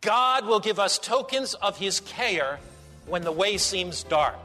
God 0.00 0.46
will 0.46 0.60
give 0.60 0.78
us 0.78 0.98
tokens 0.98 1.54
of 1.54 1.78
his 1.78 2.00
care 2.00 2.58
when 3.06 3.22
the 3.22 3.32
way 3.32 3.58
seems 3.58 4.02
dark. 4.04 4.36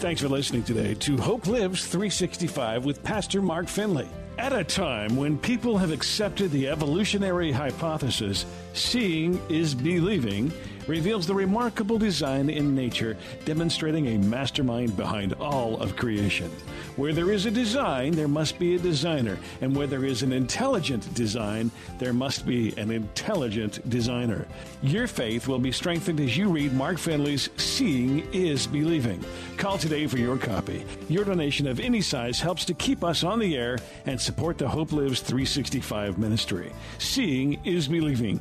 Thanks 0.00 0.22
for 0.22 0.30
listening 0.30 0.62
today 0.62 0.94
to 0.94 1.18
Hope 1.18 1.46
Lives 1.46 1.84
365 1.84 2.86
with 2.86 3.04
Pastor 3.04 3.42
Mark 3.42 3.68
Finley. 3.68 4.08
At 4.38 4.54
a 4.54 4.64
time 4.64 5.14
when 5.14 5.36
people 5.36 5.76
have 5.76 5.92
accepted 5.92 6.50
the 6.52 6.68
evolutionary 6.68 7.52
hypothesis, 7.52 8.46
seeing 8.72 9.38
is 9.50 9.74
believing, 9.74 10.50
reveals 10.86 11.26
the 11.26 11.34
remarkable 11.34 11.98
design 11.98 12.50
in 12.50 12.74
nature, 12.74 13.16
demonstrating 13.44 14.08
a 14.08 14.18
mastermind 14.18 14.96
behind 14.96 15.32
all 15.34 15.76
of 15.80 15.96
creation. 15.96 16.50
Where 16.96 17.12
there 17.12 17.32
is 17.32 17.46
a 17.46 17.50
design, 17.50 18.12
there 18.12 18.28
must 18.28 18.58
be 18.58 18.74
a 18.74 18.78
designer. 18.78 19.38
And 19.60 19.74
where 19.74 19.86
there 19.86 20.04
is 20.04 20.22
an 20.22 20.32
intelligent 20.32 21.12
design, 21.14 21.70
there 21.98 22.12
must 22.12 22.46
be 22.46 22.76
an 22.76 22.90
intelligent 22.90 23.88
designer. 23.88 24.46
Your 24.82 25.06
faith 25.06 25.48
will 25.48 25.58
be 25.58 25.72
strengthened 25.72 26.20
as 26.20 26.36
you 26.36 26.48
read 26.48 26.72
Mark 26.72 26.98
Finley's 26.98 27.50
Seeing 27.56 28.26
is 28.32 28.66
Believing. 28.66 29.24
Call 29.56 29.78
today 29.78 30.06
for 30.06 30.18
your 30.18 30.36
copy. 30.36 30.84
Your 31.08 31.24
donation 31.24 31.66
of 31.66 31.80
any 31.80 32.00
size 32.00 32.40
helps 32.40 32.64
to 32.66 32.74
keep 32.74 33.04
us 33.04 33.24
on 33.24 33.38
the 33.38 33.56
air 33.56 33.78
and 34.06 34.20
support 34.20 34.58
the 34.58 34.68
Hope 34.68 34.92
Lives 34.92 35.20
365 35.20 36.18
ministry. 36.18 36.72
Seeing 36.98 37.60
is 37.64 37.88
Believing. 37.88 38.40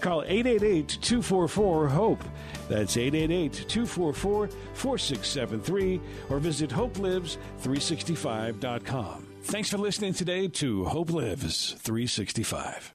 Call 0.00 0.22
888 0.22 0.98
244 1.00 1.88
HOPE. 1.88 2.22
That's 2.68 2.96
888 2.96 3.68
244 3.68 4.48
4673 4.74 6.00
or 6.30 6.38
visit 6.38 6.70
hopelives365.com. 6.70 9.26
Thanks 9.42 9.68
for 9.68 9.78
listening 9.78 10.14
today 10.14 10.46
to 10.48 10.84
Hope 10.86 11.12
Lives 11.12 11.72
365. 11.80 12.94